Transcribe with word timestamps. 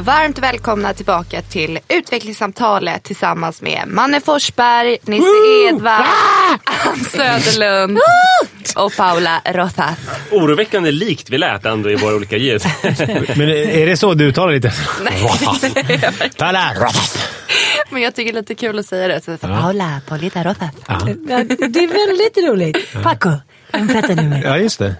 Varmt 0.00 0.38
välkomna 0.38 0.94
tillbaka 0.94 1.42
till 1.42 1.78
utvecklingssamtalet 1.88 3.02
tillsammans 3.02 3.62
med 3.62 3.84
Manne 3.86 4.20
Forsberg, 4.20 4.98
Nisse 5.02 5.26
Edvard, 5.68 6.04
Ann 6.64 7.04
Söderlund 7.04 7.98
och 8.76 8.96
Paula 8.96 9.42
Rothas. 9.44 9.98
Oroväckande 10.30 10.92
likt 10.92 11.30
vi 11.30 11.38
lät 11.38 11.66
ändå 11.66 11.90
i 11.90 11.96
våra 11.96 12.14
olika 12.14 12.36
ljud. 12.36 12.62
Men 13.36 13.48
är 13.50 13.86
det 13.86 13.96
så 13.96 14.14
du 14.14 14.24
uttalar 14.24 14.52
lite? 14.52 14.72
Tala! 16.36 16.72
Men 17.90 18.02
jag 18.02 18.14
tycker 18.14 18.32
det 18.32 18.38
är 18.38 18.42
lite 18.42 18.54
kul 18.54 18.78
att 18.78 18.86
säga 18.86 19.08
det. 19.08 19.20
Så 19.20 19.36
Paula, 19.38 20.00
Paulita 20.08 20.44
Rothas. 20.44 20.70
Ja, 20.88 20.94
det 21.04 21.80
är 21.80 22.08
väldigt 22.08 22.48
roligt. 22.50 23.02
Paco, 23.02 23.30
vem 23.72 23.88
pratar 23.88 24.14
du 24.14 24.22
med? 24.22 24.42
Ja, 24.44 24.58
just 24.58 24.78
det. 24.78 24.94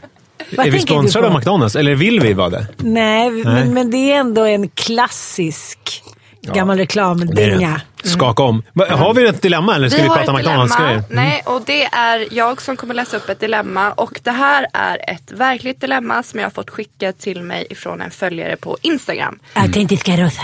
Vad 0.56 0.66
är 0.66 0.70
vi 0.70 0.80
sponsrade 0.80 1.26
av 1.26 1.34
McDonalds? 1.34 1.76
Eller 1.76 1.94
vill 1.94 2.20
vi 2.20 2.32
vara 2.32 2.50
det? 2.50 2.66
Nej, 2.78 3.30
Men, 3.30 3.74
men 3.74 3.90
det 3.90 4.12
är 4.12 4.20
ändå 4.20 4.44
en 4.44 4.68
klassisk 4.68 6.02
gammal 6.42 6.78
reklamdänga. 6.78 7.80
Skaka 8.04 8.42
om. 8.42 8.62
Va, 8.72 8.86
Har 8.90 9.14
vi 9.14 9.26
ett 9.28 9.42
dilemma 9.42 9.74
eller 9.74 9.88
ska 9.88 10.02
vi, 10.02 10.08
har 10.08 10.16
prata 10.16 10.32
ett 10.32 10.38
McDonalds-grejer? 10.38 11.04
dilemma. 11.08 11.22
Nej, 11.22 11.42
och 11.46 11.62
det 11.66 11.84
är 11.84 12.28
jag 12.30 12.62
som 12.62 12.76
kommer 12.76 12.94
läsa 12.94 13.16
upp 13.16 13.28
ett 13.28 13.40
dilemma. 13.40 13.92
Och 13.92 14.20
det 14.22 14.30
här 14.30 14.66
är 14.72 15.10
ett 15.10 15.32
verkligt 15.32 15.80
dilemma 15.80 16.22
som 16.22 16.40
jag 16.40 16.46
har 16.46 16.50
fått 16.50 16.70
skickat 16.70 17.18
till 17.18 17.42
mig 17.42 17.66
ifrån 17.70 18.00
en 18.00 18.10
följare 18.10 18.56
på 18.56 18.76
Instagram. 18.82 19.38
Autentiska 19.52 20.16
rosa. 20.16 20.42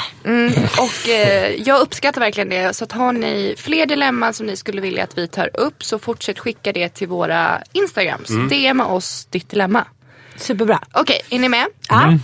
Och 0.79 1.09
eh, 1.09 1.51
jag 1.67 1.81
uppskattar 1.81 2.21
verkligen 2.21 2.49
det. 2.49 2.77
Så 2.77 2.85
att 2.85 2.93
har 2.93 3.13
ni 3.13 3.55
fler 3.59 3.87
dilemman 3.87 4.35
som 4.35 4.47
ni 4.47 4.57
skulle 4.57 4.81
vilja 4.81 5.05
att 5.05 5.19
vi 5.19 5.29
tar 5.29 5.51
upp 5.55 5.85
så 5.85 5.99
fortsätt 5.99 6.39
skicka 6.39 6.73
det 6.73 6.89
till 6.89 7.09
våra 7.09 7.59
Instagrams. 7.73 8.29
DMa 8.29 8.87
oss 8.87 9.27
ditt 9.31 9.51
dilemma. 9.51 9.85
Superbra. 10.37 10.81
Okej, 10.93 11.21
är 11.31 11.39
ni 11.39 11.49
med? 11.49 11.67
Ja. 11.89 12.19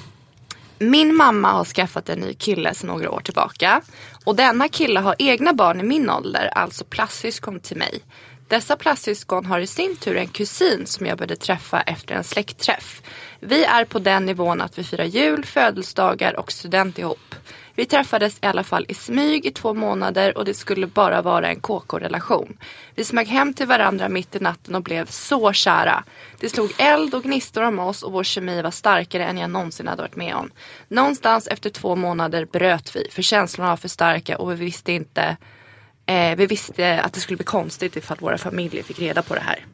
Min 0.78 1.14
mamma 1.14 1.52
har 1.52 1.64
skaffat 1.64 2.08
en 2.08 2.18
ny 2.18 2.34
kille 2.34 2.74
sedan 2.74 2.88
några 2.88 3.10
år 3.10 3.20
tillbaka. 3.20 3.80
Och 4.24 4.36
denna 4.36 4.68
kille 4.68 5.00
har 5.00 5.16
egna 5.18 5.52
barn 5.52 5.80
i 5.80 5.82
min 5.82 6.10
ålder, 6.10 6.46
alltså 6.46 6.84
plastsyskon 6.84 7.60
till 7.60 7.76
mig. 7.76 8.00
Dessa 8.48 8.76
plastsyskon 8.76 9.46
har 9.46 9.60
i 9.60 9.66
sin 9.66 9.96
tur 9.96 10.16
en 10.16 10.28
kusin 10.28 10.86
som 10.86 11.06
jag 11.06 11.18
började 11.18 11.36
träffa 11.36 11.80
efter 11.80 12.14
en 12.14 12.24
släktträff. 12.24 13.02
Vi 13.40 13.64
är 13.64 13.84
på 13.84 13.98
den 13.98 14.26
nivån 14.26 14.60
att 14.60 14.78
vi 14.78 14.84
firar 14.84 15.04
jul, 15.04 15.44
födelsedagar 15.44 16.38
och 16.38 16.52
student 16.52 16.98
ihop. 16.98 17.34
Vi 17.74 17.86
träffades 17.86 18.38
i 18.42 18.46
alla 18.46 18.64
fall 18.64 18.86
i 18.88 18.94
smyg 18.94 19.46
i 19.46 19.50
två 19.50 19.74
månader 19.74 20.38
och 20.38 20.44
det 20.44 20.54
skulle 20.54 20.86
bara 20.86 21.22
vara 21.22 21.48
en 21.48 21.60
KK-relation. 21.60 22.56
Vi 22.94 23.04
smög 23.04 23.28
hem 23.28 23.54
till 23.54 23.66
varandra 23.66 24.08
mitt 24.08 24.36
i 24.36 24.38
natten 24.38 24.74
och 24.74 24.82
blev 24.82 25.06
så 25.06 25.52
kära. 25.52 26.04
Det 26.40 26.48
slog 26.48 26.72
eld 26.78 27.14
och 27.14 27.22
gnistor 27.22 27.62
om 27.62 27.78
oss 27.78 28.02
och 28.02 28.12
vår 28.12 28.24
kemi 28.24 28.62
var 28.62 28.70
starkare 28.70 29.24
än 29.24 29.38
jag 29.38 29.50
någonsin 29.50 29.88
hade 29.88 30.02
varit 30.02 30.16
med 30.16 30.34
om. 30.34 30.50
Någonstans 30.88 31.46
efter 31.46 31.70
två 31.70 31.96
månader 31.96 32.44
bröt 32.44 32.96
vi 32.96 33.08
för 33.10 33.22
känslorna 33.22 33.70
var 33.70 33.76
för 33.76 33.88
starka 33.88 34.38
och 34.38 34.50
vi 34.50 34.54
visste 34.54 34.92
inte 34.92 35.36
eh, 36.06 36.36
vi 36.36 36.46
visste 36.46 37.00
att 37.00 37.12
det 37.12 37.20
skulle 37.20 37.36
bli 37.36 37.44
konstigt 37.44 37.96
ifall 37.96 38.16
våra 38.20 38.38
familjer 38.38 38.82
fick 38.82 38.98
reda 38.98 39.22
på 39.22 39.34
det 39.34 39.40
här. 39.40 39.66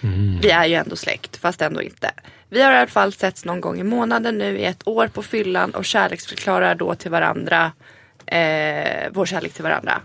Mm. 0.00 0.38
Vi 0.42 0.50
är 0.50 0.66
ju 0.66 0.74
ändå 0.74 0.96
släkt, 0.96 1.36
fast 1.36 1.62
ändå 1.62 1.82
inte. 1.82 2.10
Vi 2.48 2.62
har 2.62 2.72
i 2.72 2.76
alla 2.76 2.86
fall 2.86 3.12
setts 3.12 3.44
någon 3.44 3.60
gång 3.60 3.80
i 3.80 3.82
månaden 3.82 4.38
nu 4.38 4.58
i 4.58 4.64
ett 4.64 4.88
år 4.88 5.08
på 5.08 5.22
fyllan 5.22 5.70
och 5.70 5.84
kärleksförklarar 5.84 6.74
då 6.74 6.94
till 6.94 7.10
varandra 7.10 7.72
eh, 8.26 9.08
vår 9.10 9.26
kärlek 9.26 9.52
till 9.52 9.62
varandra. 9.62 10.00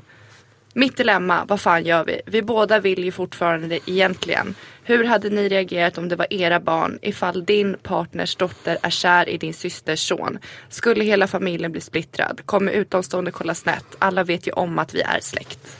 Mitt 0.77 0.97
dilemma, 0.97 1.45
vad 1.47 1.61
fan 1.61 1.83
gör 1.83 2.03
vi? 2.05 2.21
Vi 2.25 2.41
båda 2.41 2.79
vill 2.79 3.03
ju 3.03 3.11
fortfarande 3.11 3.67
det 3.67 3.89
egentligen. 3.89 4.55
Hur 4.83 5.03
hade 5.03 5.29
ni 5.29 5.49
reagerat 5.49 5.97
om 5.97 6.09
det 6.09 6.15
var 6.15 6.33
era 6.33 6.59
barn? 6.59 6.99
Ifall 7.01 7.45
din 7.45 7.77
partners 7.83 8.35
dotter 8.35 8.77
är 8.81 8.89
kär 8.89 9.29
i 9.29 9.37
din 9.37 9.53
systers 9.53 10.07
son. 10.07 10.39
Skulle 10.69 11.03
hela 11.03 11.27
familjen 11.27 11.71
bli 11.71 11.81
splittrad? 11.81 12.41
Kommer 12.45 12.71
utomstående 12.71 13.31
kolla 13.31 13.55
snett? 13.55 13.85
Alla 13.99 14.23
vet 14.23 14.47
ju 14.47 14.51
om 14.51 14.79
att 14.79 14.93
vi 14.93 15.01
är 15.01 15.19
släkt. 15.21 15.77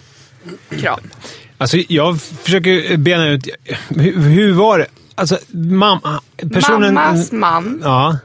Kram. 0.69 0.99
Alltså, 1.57 1.77
jag 1.89 2.21
försöker 2.21 2.97
bena 2.97 3.27
ut... 3.27 3.47
Hur, 3.89 4.19
hur 4.29 4.53
var 4.53 4.79
det? 4.79 4.85
Alltså, 5.15 5.37
mamma... 5.53 6.21
Personen... 6.53 6.93
Mammas 6.93 7.31
man 7.31 7.81
Ja. 7.83 8.17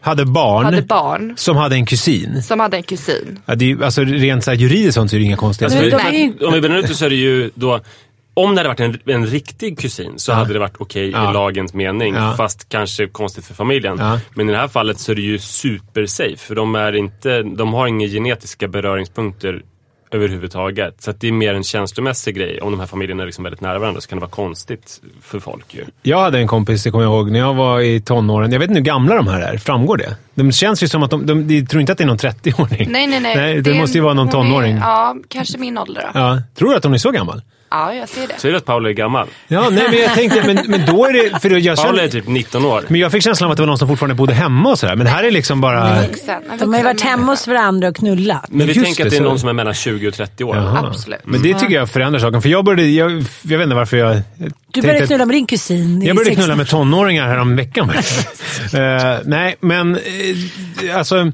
Hade 0.00 0.24
barn. 0.26 0.64
hade 0.64 0.82
barn 0.82 1.34
Som 1.36 1.56
hade 1.56 1.74
en 1.74 1.86
kusin. 1.86 2.42
som 2.42 2.60
hade 2.60 2.76
en 2.76 2.82
kusin. 2.82 3.38
Ja, 3.46 3.54
det 3.54 3.64
är, 3.64 3.66
ju- 3.66 3.84
alltså, 3.84 4.00
rent 4.04 4.44
så 4.44 4.50
här, 4.50 4.58
juridiskt 4.58 4.94
sånt 4.94 5.10
så 5.10 5.16
är 5.16 5.20
det 5.20 5.26
inga 5.26 5.36
konstigheter. 5.36 6.12
Ju- 6.12 6.46
Om 6.46 6.52
vi 6.52 6.60
benar 6.60 6.76
ut 6.76 6.88
det 6.88 6.94
så 6.94 7.04
är 7.04 7.10
det 7.10 7.16
ju 7.16 7.50
då 7.54 7.80
om 8.34 8.54
det 8.54 8.58
hade 8.60 8.68
varit 8.68 8.80
en, 9.06 9.14
en 9.14 9.26
riktig 9.26 9.78
kusin 9.78 10.12
så 10.16 10.32
hade 10.32 10.52
det 10.52 10.58
varit 10.58 10.74
okej 10.78 11.10
Ja. 11.10 11.30
i 11.30 11.34
lagens 11.34 11.74
mening. 11.74 12.14
Ja. 12.14 12.34
Fast 12.36 12.68
kanske 12.68 13.06
konstigt 13.06 13.44
för 13.44 13.54
familjen. 13.54 13.96
Ja. 13.98 14.20
Men 14.34 14.48
i 14.48 14.52
det 14.52 14.58
här 14.58 14.68
fallet 14.68 14.98
så 14.98 15.12
är 15.12 15.16
det 15.16 15.22
ju 15.22 15.38
supersafe. 15.38 16.36
För 16.36 16.54
de, 16.54 16.74
är 16.74 16.96
inte, 16.96 17.42
de 17.42 17.72
har 17.74 17.86
inga 17.86 18.06
genetiska 18.08 18.68
beröringspunkter 18.68 19.62
överhuvudtaget. 20.10 21.02
Så 21.02 21.10
att 21.10 21.20
det 21.20 21.28
är 21.28 21.32
mer 21.32 21.54
en 21.54 21.62
känslomässig 21.64 22.34
grej. 22.36 22.60
Om 22.60 22.70
de 22.70 22.80
här 22.80 22.86
familjerna 22.86 23.22
är 23.22 23.26
liksom 23.26 23.44
väldigt 23.44 23.60
nära 23.60 23.78
varandra 23.78 24.00
så 24.00 24.08
kan 24.08 24.18
det 24.18 24.20
vara 24.20 24.30
konstigt 24.30 25.00
för 25.22 25.40
folk 25.40 25.74
ju. 25.74 25.84
Jag 26.02 26.18
hade 26.20 26.38
en 26.38 26.46
kompis, 26.48 26.82
det 26.82 26.90
kommer 26.90 27.04
jag 27.04 27.12
ihåg, 27.14 27.30
när 27.30 27.38
jag 27.38 27.54
var 27.54 27.80
i 27.80 28.00
tonåren. 28.00 28.52
Jag 28.52 28.58
vet 28.60 28.68
inte 28.68 28.78
hur 28.78 28.84
gamla 28.84 29.14
de 29.14 29.26
här 29.26 29.40
är. 29.40 29.58
Framgår 29.58 29.96
det? 29.96 30.16
De 30.34 30.52
känns 30.52 30.82
ju 30.82 30.88
som 30.88 31.02
att 31.02 31.10
de... 31.10 31.26
de, 31.26 31.46
de 31.48 31.66
tror 31.66 31.80
inte 31.80 31.92
att 31.92 31.98
det 31.98 32.04
är 32.04 32.08
någon 32.08 32.18
30-åring. 32.18 32.90
Nej, 32.92 33.06
nej, 33.06 33.20
nej. 33.20 33.36
Nej, 33.36 33.60
det, 33.60 33.70
är- 33.70 33.80
måste 33.80 33.98
ju 33.98 34.04
vara 34.04 34.14
någon 34.14 34.28
hon 34.28 34.46
är- 34.46 34.48
tonåring. 34.50 34.76
ja, 34.76 35.16
kanske 35.28 35.58
min 35.58 35.78
ålder 35.78 36.10
då. 36.14 36.20
Ja. 36.20 36.42
Tror 36.58 36.70
du 36.70 36.76
att 36.76 36.84
hon 36.84 36.94
är 36.94 36.98
så 36.98 37.10
gammal? 37.10 37.42
Ja, 37.70 37.94
jag 37.94 38.08
ser 38.08 38.26
det. 38.26 38.34
Säger 38.38 38.52
du 38.52 38.58
att 38.58 38.64
Paula 38.64 38.88
är 38.88 38.92
gammal? 38.92 39.28
Ja, 39.48 39.70
nej, 39.70 39.84
men 39.90 40.00
jag 40.00 40.14
tänkte... 40.14 40.42
Men, 40.46 40.64
men 40.66 40.86
då 40.86 41.04
är 41.04 41.12
det... 41.12 41.40
För 41.40 41.50
jag, 41.50 41.76
Paula 41.76 42.02
är 42.02 42.08
typ 42.08 42.28
19 42.28 42.64
år. 42.64 42.84
men 42.88 43.00
jag 43.00 43.12
fick 43.12 43.22
känslan 43.22 43.46
av 43.46 43.52
att 43.52 43.56
det 43.56 43.62
var 43.62 43.66
någon 43.66 43.78
som 43.78 43.88
fortfarande 43.88 44.14
bodde 44.14 44.34
hemma 44.34 44.70
och 44.70 44.78
sådär. 44.78 44.96
Men 44.96 45.04
det 45.04 45.10
här 45.10 45.24
är 45.24 45.30
liksom 45.30 45.60
bara... 45.60 46.02
Vuxen, 46.02 46.42
De 46.58 46.72
har 46.72 46.78
ju 46.78 46.84
varit 46.84 47.00
hemma 47.00 47.32
hos 47.32 47.48
varandra 47.48 47.88
och 47.88 47.96
knullat. 47.96 48.46
Men 48.48 48.66
vi 48.66 48.72
Just 48.72 48.86
tänker 48.86 49.04
att 49.04 49.10
det 49.10 49.16
är 49.16 49.20
någon 49.20 49.38
som 49.38 49.48
är 49.48 49.52
mellan 49.52 49.74
20 49.74 50.08
och 50.08 50.14
30 50.14 50.44
år. 50.44 50.56
Jaha. 50.56 50.86
Absolut. 50.86 51.20
Men 51.24 51.42
det 51.42 51.54
tycker 51.54 51.74
jag 51.74 51.90
förändrar 51.90 52.20
saken. 52.20 52.42
För 52.42 52.48
jag 52.48 52.64
började... 52.64 52.86
Jag, 52.88 53.24
jag 53.42 53.58
vet 53.58 53.64
inte 53.64 53.76
varför 53.76 53.96
jag... 53.96 54.22
Du 54.72 54.82
började 54.82 55.06
knulla 55.06 55.26
med 55.26 55.34
din 55.36 55.46
kusin 55.46 56.02
Jag 56.02 56.16
började 56.16 56.24
16 56.24 56.44
knulla 56.44 56.56
med 56.56 56.68
tonåringar 56.68 57.28
här 57.28 57.38
om 57.38 57.56
veckan. 57.56 57.90
uh, 57.90 57.96
nej, 59.24 59.56
men 59.60 59.96
uh, 59.96 60.96
alltså. 60.96 61.32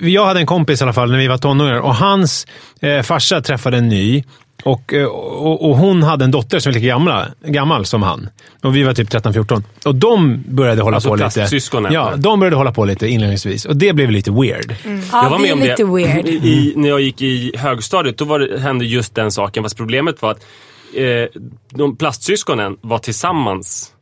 Jag 0.00 0.26
hade 0.26 0.40
en 0.40 0.46
kompis 0.46 0.80
i 0.80 0.84
alla 0.84 0.92
fall 0.92 1.10
när 1.10 1.18
vi 1.18 1.28
var 1.28 1.38
tonåringar 1.38 1.80
och 1.80 1.94
hans 1.94 2.46
uh, 2.84 3.02
farsa 3.02 3.40
träffade 3.40 3.76
en 3.76 3.88
ny. 3.88 4.24
Och, 4.64 4.94
eh, 4.94 5.04
och, 5.06 5.70
och 5.70 5.76
hon 5.76 6.02
hade 6.02 6.24
en 6.24 6.30
dotter 6.30 6.58
som 6.58 6.72
var 6.72 6.74
lika 6.74 6.86
gamla, 6.86 7.26
gammal 7.44 7.84
som 7.84 8.02
han. 8.02 8.28
Och 8.62 8.76
vi 8.76 8.82
var 8.82 8.94
typ 8.94 9.08
13-14. 9.08 9.62
Och 9.84 9.94
de 9.94 10.44
började 10.48 10.82
hålla 10.82 10.96
Alltså 10.96 11.08
på 11.08 11.16
lite. 11.16 11.48
Ja, 11.90 12.12
de 12.16 12.40
började 12.40 12.56
hålla 12.56 12.72
på 12.72 12.84
lite 12.84 13.08
inledningsvis. 13.08 13.64
Och 13.64 13.76
det 13.76 13.92
blev 13.92 14.10
lite 14.10 14.30
weird. 14.30 14.74
Ja, 15.12 15.22
jag 15.22 15.30
var 15.30 15.38
med 15.38 15.52
om 15.52 15.58
lite 15.58 15.74
det 15.76 15.84
weird. 15.84 16.28
I, 16.28 16.72
när 16.76 16.88
jag 16.88 17.00
gick 17.00 17.22
i 17.22 17.56
högstadiet. 17.56 18.18
Då 18.18 18.24
var 18.24 18.38
det, 18.38 18.60
hände 18.60 18.84
just 18.84 19.14
den 19.14 19.32
saken. 19.32 19.62
Fast 19.62 19.76
problemet 19.76 20.22
var 20.22 20.30
att 20.30 20.46
eh, 20.94 21.40
de 21.70 21.96
plastsyskonen 21.96 22.76
var 22.80 22.98
tillsammans 22.98 23.92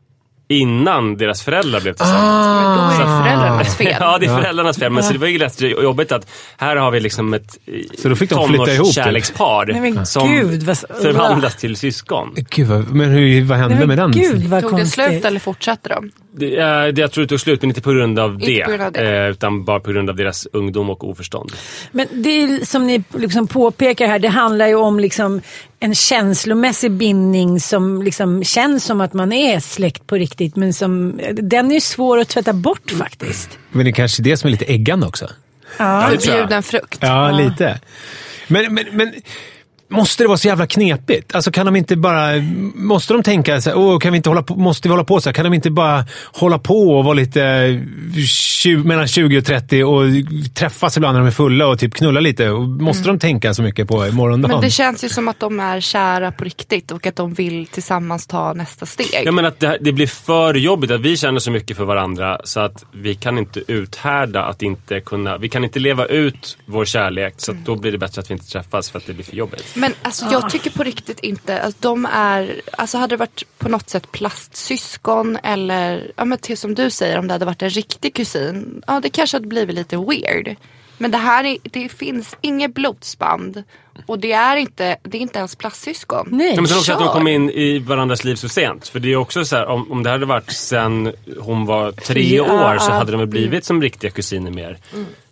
innan 0.48 1.16
deras 1.16 1.43
föräldrar 1.43 1.81
blev 1.81 1.93
tillsammans. 1.93 2.98
Då 2.98 3.04
är 3.04 3.08
det 3.08 3.25
föräldrarnas 3.25 3.76
fel. 3.76 3.96
Ja, 4.00 4.19
det 4.19 4.26
är 4.26 4.37
föräldrarnas 4.40 4.78
fel. 4.78 4.93
Men 4.93 5.02
så 5.04 5.12
det 5.12 5.19
var 5.19 5.26
ju 5.26 5.38
rätt 5.38 5.60
jobbigt 5.60 6.12
att 6.12 6.26
här 6.56 6.76
har 6.76 6.90
vi 6.90 7.00
liksom 7.00 7.34
ett 7.34 7.58
eh, 7.66 7.72
Så 7.98 8.08
då 8.08 8.16
fick 8.16 8.31
de 8.31 8.48
flytta 8.48 8.72
ihop, 8.72 8.87
typ. 8.87 8.94
tonårskärlekspar 8.94 9.66
Nej, 9.66 9.81
men 9.93 10.06
som 10.06 10.28
gud, 10.32 10.62
vad- 10.62 10.78
förvandlas 10.78 11.56
till 11.56 11.76
syskon. 11.76 12.34
Gud, 12.50 12.90
men 12.90 13.10
hur, 13.10 13.44
vad 13.44 13.58
hände 13.58 13.75
Nej, 13.78 13.87
med 13.87 13.96
men 13.98 14.10
den? 14.12 14.22
gud 14.22 14.44
vad 14.44 14.62
Tog 14.62 14.70
det 14.72 14.76
konstigt. 14.76 15.04
slut 15.10 15.25
eller 15.25 15.40
fortsatte 15.40 15.88
de? 15.88 16.10
Det, 16.38 16.56
eh, 16.56 16.87
det, 16.87 17.00
jag 17.00 17.12
tror 17.12 17.25
det 17.25 17.29
tog 17.29 17.41
slut, 17.41 17.62
men 17.62 17.71
inte 17.71 17.81
på 17.81 17.91
grund 17.93 18.19
av 18.19 18.33
Inte 18.35 18.47
det. 18.47 18.65
grund 18.69 18.83
av 18.83 18.93
det. 18.93 19.25
Eh, 19.25 19.31
utan 19.31 19.65
bara 19.65 19.81
på 19.81 19.93
grund 19.93 20.11
av 20.11 20.17
deras 20.17 20.47
ungdom 20.53 20.91
och 20.91 21.09
oförstånd. 21.09 21.53
Men 21.93 22.06
det 22.12 22.43
är, 22.43 22.65
som 22.65 22.87
ni 22.87 23.05
liksom 23.15 23.47
påpekar 23.47 24.06
här, 24.06 24.19
det 24.19 24.29
handlar 24.29 24.67
ju 24.67 24.75
om 24.75 25.00
liksom 25.00 25.41
en 25.81 25.94
känslomässig 25.94 26.93
bindning 26.93 27.61
som 27.61 28.03
liksom 28.03 28.44
känns 28.44 28.85
som 28.85 29.00
att 29.00 29.12
man 29.12 29.33
är 29.33 29.61
släkt 29.61 30.06
på 30.06 30.15
riktigt. 30.17 30.56
Men 30.56 30.73
som, 30.73 31.21
den 31.33 31.71
är 31.71 31.75
ju 31.75 31.81
svår 31.81 32.19
att 32.19 32.29
tvätta 32.29 32.53
bort 32.53 32.91
faktiskt. 32.91 33.59
Men 33.71 33.85
det 33.85 33.91
är 33.91 33.93
kanske 33.93 34.23
det 34.23 34.37
som 34.37 34.49
är 34.49 34.53
lite 34.53 34.65
äggande 34.65 35.06
också. 35.06 35.31
Ja. 35.79 36.09
Förbjuden 36.11 36.62
frukt. 36.62 36.99
Ja, 37.00 37.31
lite. 37.31 37.81
Men, 38.49 38.75
men, 38.75 38.85
men 38.93 39.12
måste 39.88 40.25
det 40.25 40.29
vara 40.29 40.38
så 40.38 40.49
jävla 40.49 40.67
knepigt? 40.67 41.35
Alltså 41.35 41.50
kan 41.50 41.67
de 41.67 41.77
inte 41.77 41.97
bara... 41.97 42.33
Måste 42.75 43.12
de 43.12 43.23
tänka 43.23 43.61
så 43.61 43.71
här, 43.71 44.00
kan 44.00 44.12
vi 44.12 44.17
inte 44.17 44.29
hålla 44.29 44.43
på, 44.43 44.55
måste 44.55 44.88
vi 44.88 44.93
hålla 44.93 45.05
på 45.05 45.21
så 45.21 45.29
här? 45.29 45.35
Kan 45.35 45.44
de 45.44 45.55
inte 45.55 45.71
bara 45.71 46.05
hålla 46.33 46.59
på 46.59 46.99
och 46.99 47.05
vara 47.05 47.15
lite 47.15 47.43
eh, 47.43 48.25
20, 48.25 48.85
mellan 48.85 49.09
20 49.09 49.38
och 49.38 49.44
30 49.44 49.85
och 49.85 50.03
träffas 50.55 50.97
ibland 50.97 51.15
när 51.15 51.21
de 51.21 51.27
är 51.27 51.33
fulla 51.33 51.67
och 51.67 51.79
typ 51.79 51.94
knulla 51.94 52.21
lite? 52.21 52.50
Och 52.50 52.62
måste 52.69 53.09
de 53.09 53.19
tänka 53.19 53.55
så 53.55 53.62
mycket 53.62 53.88
på 53.88 54.12
morgondagen? 54.12 54.55
Men 54.55 54.61
det 54.61 54.71
känns 54.71 55.05
ju 55.05 55.09
som 55.09 55.29
att 55.29 55.41
de 55.41 55.61
är 55.61 55.81
kära 55.81 56.32
på 56.32 56.44
riktigt 56.44 56.91
och 56.91 57.06
att 57.06 57.17
de 57.17 57.35
vill 57.35 57.67
tillsammans 57.67 58.27
ta 58.27 58.53
nästa 58.53 58.87
steg. 58.87 59.23
Jag 59.25 59.35
menar 59.35 59.49
att 59.49 59.61
det, 59.61 59.79
det 59.81 59.93
blir 59.93 60.06
för 60.06 60.55
jobbigt 60.55 60.91
att 60.91 61.00
vi 61.00 61.17
känner 61.17 61.39
så 61.39 61.50
mycket 61.50 61.77
för 61.77 61.85
varandra 61.85 62.41
så 62.44 62.61
att 62.61 62.85
vi 62.93 63.15
kan 63.15 63.39
inte 63.39 63.62
uthärda 63.69 64.43
att 64.43 64.62
inte 64.62 65.00
kunna, 65.00 65.39
vi 65.39 65.49
kan 65.49 65.65
inte 65.65 65.79
leva 65.79 66.06
ut 66.06 66.59
vår 66.67 66.85
kärlek 66.85 67.35
så 67.37 67.53
att 67.53 67.65
då 67.65 67.77
blir 67.77 67.93
det 67.93 67.99
bättre 67.99 68.21
att 68.21 68.31
vi 68.31 68.32
inte 68.32 68.47
träffas 68.47 68.91
för 68.91 68.99
att 68.99 69.06
det 69.06 69.12
blir 69.12 69.25
för 69.25 69.37
jobbigt. 69.37 69.75
Men 69.76 69.94
alltså, 70.02 70.26
jag 70.26 70.50
tycker 70.50 70.70
på 70.70 70.82
riktigt 70.82 71.20
inte 71.20 71.61
att 71.61 71.82
de 71.82 72.06
är, 72.12 72.61
alltså 72.73 72.99
hade 72.99 73.12
det 73.12 73.19
varit 73.19 73.58
på 73.58 73.69
något 73.69 73.90
sätt 73.90 74.12
plastsyskon 74.12 75.38
eller, 75.43 76.12
ja 76.17 76.25
men 76.25 76.38
till 76.38 76.58
som 76.58 76.75
du 76.75 76.90
säger 76.90 77.19
om 77.19 77.26
det 77.26 77.34
hade 77.34 77.44
varit 77.44 77.62
en 77.62 77.70
riktig 77.70 78.14
kusin, 78.14 78.82
ja 78.87 79.00
det 79.00 79.11
kanske 79.11 79.37
hade 79.37 79.46
blivit 79.46 79.75
lite 79.75 79.96
weird. 79.96 80.56
Men 80.99 81.11
det 81.11 81.19
här 81.19 81.44
är, 81.44 81.58
det 81.62 81.88
finns 81.88 82.37
inget 82.40 82.75
blodsband 82.75 83.62
och 84.06 84.19
det 84.19 84.32
är 84.32 84.56
inte, 84.56 84.96
det 85.02 85.19
är 85.19 85.23
inte 85.23 85.38
ens 85.38 85.56
plastsyskon. 85.56 86.29
Nej. 86.31 86.55
Ja, 86.55 86.56
men 86.56 86.69
sen 86.69 86.79
också 86.79 86.93
att 86.93 86.99
de 86.99 87.08
kom 87.08 87.26
in 87.29 87.50
i 87.50 87.79
varandras 87.79 88.25
liv 88.25 88.37
så 88.37 88.49
sent. 88.49 88.88
För 88.88 88.99
det 89.00 89.12
är 89.12 89.17
också 89.17 89.44
så 89.44 89.56
här, 89.56 89.67
om, 89.67 89.93
om 89.93 90.02
det 90.02 90.11
hade 90.11 90.26
varit 90.26 90.50
sen 90.50 91.12
hon 91.38 91.67
var 91.67 91.93
tre 91.93 92.37
Ja, 92.37 92.43
år 92.43 92.79
så 92.79 92.93
hade 92.93 93.12
de 93.12 93.19
väl 93.20 93.29
blivit 93.29 93.64
som 93.64 93.82
riktiga 93.82 94.11
kusiner 94.11 94.50
mer. 94.50 94.79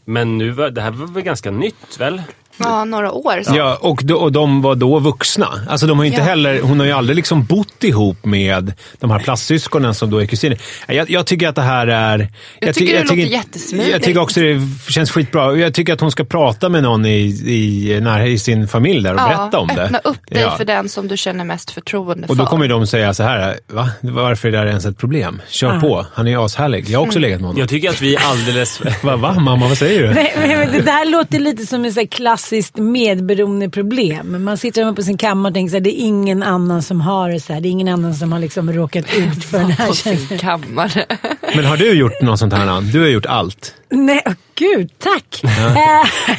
Men 0.04 0.38
nu 0.38 0.50
var, 0.50 0.70
det 0.70 0.80
här 0.80 0.90
var 0.90 1.06
väl 1.06 1.22
ganska 1.22 1.50
nytt 1.50 1.96
väl? 1.98 2.22
Ja, 2.56 2.84
några 2.84 3.12
år. 3.12 3.42
Så. 3.42 3.56
Ja, 3.56 3.78
och, 3.80 4.00
då, 4.04 4.16
och 4.16 4.32
de 4.32 4.62
var 4.62 4.74
då 4.74 4.98
vuxna. 4.98 5.48
Alltså 5.68 5.86
de 5.86 5.98
har 5.98 6.04
inte 6.04 6.18
Ja. 6.18 6.24
heller, 6.24 6.60
hon 6.60 6.78
har 6.80 6.86
ju 6.86 6.92
aldrig 6.92 7.16
liksom 7.16 7.44
bott 7.44 7.84
ihop 7.84 8.24
med 8.24 8.72
de 9.00 9.10
här 9.10 9.18
plastsyskonen 9.18 9.94
som 9.94 10.10
då 10.10 10.18
är 10.22 10.26
kusiner. 10.26 10.58
Jag, 10.88 11.10
jag 11.10 11.26
tycker 11.26 11.48
att 11.48 11.54
det 11.54 11.62
här 11.62 11.86
är... 11.86 12.28
Jag, 12.60 12.74
tycker 12.74 12.92
det 12.94 13.00
låter 13.02 13.14
tycker, 13.14 13.32
jättesmidigt. 13.32 13.92
Jag 13.92 14.02
tycker 14.02 14.20
också 14.20 14.40
det 14.40 14.60
känns 14.88 15.10
skitbra. 15.10 15.56
Jag 15.56 15.74
tycker 15.74 15.92
att 15.92 16.00
hon 16.00 16.10
ska 16.10 16.24
prata 16.24 16.68
med 16.68 16.82
någon 16.82 17.06
i, 17.06 17.18
i, 17.46 17.98
när, 18.00 18.26
i 18.26 18.38
sin 18.38 18.68
familj 18.68 19.02
där 19.02 19.10
och 19.10 19.16
berätta 19.28 19.58
om 19.58 19.68
det. 19.68 19.82
öppna 19.82 19.98
upp 20.04 20.30
dig 20.30 20.42
Ja. 20.42 20.56
för 20.56 20.64
den 20.64 20.88
som 20.88 21.08
du 21.08 21.16
känner 21.16 21.44
mest 21.44 21.70
förtroende 21.70 22.26
Och 22.28 22.36
då 22.36 22.44
för. 22.44 22.50
kommer 22.50 22.68
de 22.68 22.86
säga 22.86 23.14
så 23.14 23.22
här, 23.22 23.58
va? 23.72 23.88
Varför 24.00 24.48
är 24.48 24.52
det 24.52 24.58
här 24.58 24.66
ens 24.66 24.84
ett 24.84 24.98
problem? 24.98 25.42
Kör 25.48 25.80
på, 25.80 26.06
han 26.12 26.26
är 26.26 26.30
ju 26.30 26.44
ashärlig. 26.44 26.88
Jag 26.88 26.98
har 26.98 27.06
också 27.06 27.18
legat 27.18 27.40
med 27.40 27.46
honom. 27.46 27.60
Jag 27.60 27.68
tycker 27.68 27.90
att 27.90 28.00
vi 28.02 28.14
är 28.14 28.20
alldeles... 28.30 28.80
Va, 29.02 29.16
va? 29.16 29.34
Mamma, 29.40 29.68
vad 29.68 29.78
säger 29.78 30.02
du? 30.02 30.14
Nej, 30.14 30.34
men 30.38 30.48
men 30.58 30.72
det 30.72 30.80
där 30.80 31.10
låter 31.10 31.38
lite 31.38 31.66
som 31.66 31.92
så 31.92 32.00
här 32.00 32.06
klassiskt 32.44 32.76
medberoendeproblem. 32.76 34.44
Man 34.44 34.58
sitter 34.58 34.82
hemma 34.82 34.94
på 34.94 35.02
sin 35.02 35.18
kammare 35.18 35.50
och 35.50 35.54
tänker 35.54 35.70
så 35.70 35.76
här, 35.76 35.80
det 35.80 36.00
är 36.00 36.04
ingen 36.04 36.42
annan 36.42 36.82
som 36.82 37.00
har 37.00 37.30
det 37.30 37.40
så 37.40 37.52
här. 37.52 37.60
Det 37.60 37.68
är 37.68 37.70
ingen 37.70 37.88
annan 37.88 38.14
som 38.14 38.32
har 38.32 38.38
liksom 38.38 38.72
råkat 38.72 39.04
ut 39.14 39.44
för 39.50 39.58
den 39.58 39.70
här 39.70 39.92
känslan. 39.92 40.38
kammare. 40.38 41.06
Men 41.56 41.64
har 41.64 41.76
du 41.76 41.92
gjort 41.92 42.22
något 42.22 42.38
sånt 42.38 42.52
här? 42.52 42.92
Du 42.92 43.00
har 43.00 43.08
gjort 43.08 43.26
allt. 43.26 43.74
Nej, 43.90 44.22
åh, 44.26 44.32
gud, 44.54 44.90
tack. 44.98 45.42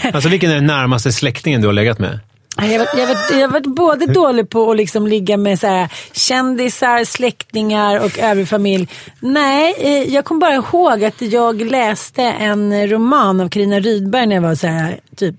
Alltså 0.13 0.29
vilken 0.29 0.51
är 0.51 0.55
den 0.55 0.65
närmaste 0.65 1.11
släktingen 1.11 1.61
du 1.61 1.67
har 1.67 1.73
legat 1.73 1.99
med? 1.99 2.19
Jag 2.57 2.65
har, 2.65 2.99
jag, 2.99 3.07
varit, 3.07 3.31
jag 3.31 3.49
varit 3.49 3.65
både 3.65 4.05
dålig 4.05 4.49
på 4.49 4.71
att 4.71 4.77
liksom 4.77 5.07
ligga 5.07 5.37
med 5.37 5.59
så 5.59 5.67
här, 5.67 5.89
kändisar, 6.13 7.05
släktingar 7.05 8.05
och 8.05 8.19
övrig 8.19 8.47
familj. 8.47 8.87
Nej, 9.19 9.75
eh, 9.79 10.13
jag 10.13 10.25
kommer 10.25 10.41
bara 10.41 10.55
ihåg 10.55 11.03
att 11.03 11.21
jag 11.21 11.61
läste 11.61 12.23
en 12.23 12.89
roman 12.89 13.41
av 13.41 13.49
Carina 13.49 13.79
Rydberg 13.79 14.25
när 14.25 14.35
jag 14.35 14.41
var 14.41 14.55
så 14.55 14.67
här, 14.67 14.99
typ 15.15 15.35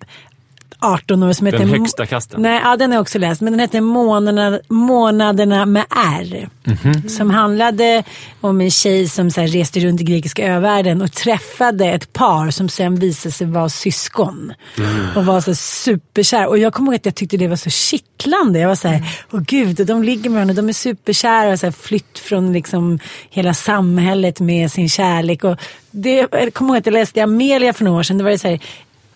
18 0.92 1.22
år. 1.22 1.32
Som 1.32 1.44
Den 1.44 1.54
heter 1.54 1.66
Mo- 1.66 1.78
högsta 1.78 2.06
kasten. 2.06 2.42
Nej, 2.42 2.60
ja, 2.64 2.76
den 2.76 2.90
har 2.90 2.96
jag 2.96 3.02
också 3.02 3.18
läst. 3.18 3.40
Men 3.40 3.52
den 3.52 3.60
hette 3.60 3.80
Månaderna, 3.80 4.60
Månaderna 4.68 5.66
med 5.66 5.84
R. 5.90 6.48
Som 7.08 7.30
handlade 7.30 8.02
om 8.40 8.60
en 8.60 8.70
tjej 8.70 9.08
som 9.08 9.30
så 9.30 9.40
här, 9.40 9.48
reste 9.48 9.80
runt 9.80 10.00
i 10.00 10.04
grekiska 10.04 10.46
övärlden 10.46 11.02
och 11.02 11.12
träffade 11.12 11.86
ett 11.86 12.12
par 12.12 12.50
som 12.50 12.68
sen 12.68 12.96
visade 12.96 13.32
sig 13.32 13.46
vara 13.46 13.68
syskon. 13.68 14.52
Och 15.16 15.24
var 15.26 15.40
så 15.40 15.54
superkär. 15.54 16.46
Och 16.46 16.58
jag 16.58 16.72
kommer 16.72 16.92
ihåg 16.92 16.96
att 16.96 17.06
jag 17.06 17.14
tyckte 17.14 17.36
det 17.36 17.48
var 17.48 17.56
så 17.56 17.70
kittlande. 17.70 18.58
Jag 18.58 18.68
var 18.68 18.74
så 18.74 18.88
här, 18.88 19.02
åh 19.32 19.40
gud, 19.40 19.80
och 19.80 19.86
de 19.86 20.02
ligger 20.02 20.30
med 20.30 20.34
varandra, 20.34 20.54
de 20.54 20.68
är 20.68 20.72
superkära. 20.72 21.52
Och 21.52 21.58
så 21.58 21.66
här, 21.66 21.72
flytt 21.72 22.18
från 22.18 22.52
liksom 22.52 22.98
hela 23.30 23.54
samhället 23.54 24.40
med 24.40 24.72
sin 24.72 24.88
kärlek. 24.88 25.44
Och 25.44 25.56
det, 25.90 26.26
jag 26.32 26.54
kommer 26.54 26.70
ihåg 26.70 26.78
att 26.78 26.86
jag 26.86 26.92
läste 26.92 27.22
Amelia 27.22 27.72
för 27.72 27.84
några 27.84 27.98
år 27.98 28.02
sedan. 28.02 28.18
Det 28.18 28.24
var 28.24 28.30
det 28.30 28.38
så 28.38 28.48
här, 28.48 28.60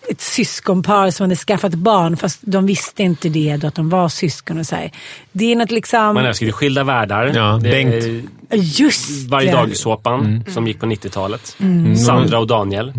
ett 0.09 0.21
syskonpar 0.21 1.09
som 1.11 1.23
hade 1.23 1.35
skaffat 1.35 1.73
barn 1.73 2.17
fast 2.17 2.39
de 2.41 2.65
visste 2.65 3.03
inte 3.03 3.29
det 3.29 3.57
då 3.57 3.67
att 3.67 3.75
de 3.75 3.89
var 3.89 4.09
syskon 4.09 4.59
och 4.59 4.65
så 4.65 4.75
här. 4.75 4.91
Det 5.31 5.51
är 5.51 5.55
något 5.55 5.71
liksom... 5.71 6.13
Man 6.13 6.25
älskar 6.25 6.45
ju 6.45 6.51
Skilda 6.51 6.83
världar. 6.83 7.31
Ja, 7.35 7.59
Det 7.63 7.69
Bengt. 7.71 8.29
Just 8.53 9.29
Varje 9.29 9.51
det. 9.51 9.57
dag-såpan 9.57 10.43
som 10.47 10.67
gick 10.67 10.79
på 10.79 10.85
90-talet. 10.85 11.57
Sandra 12.05 12.39
och 12.39 12.47
Daniel. 12.47 12.93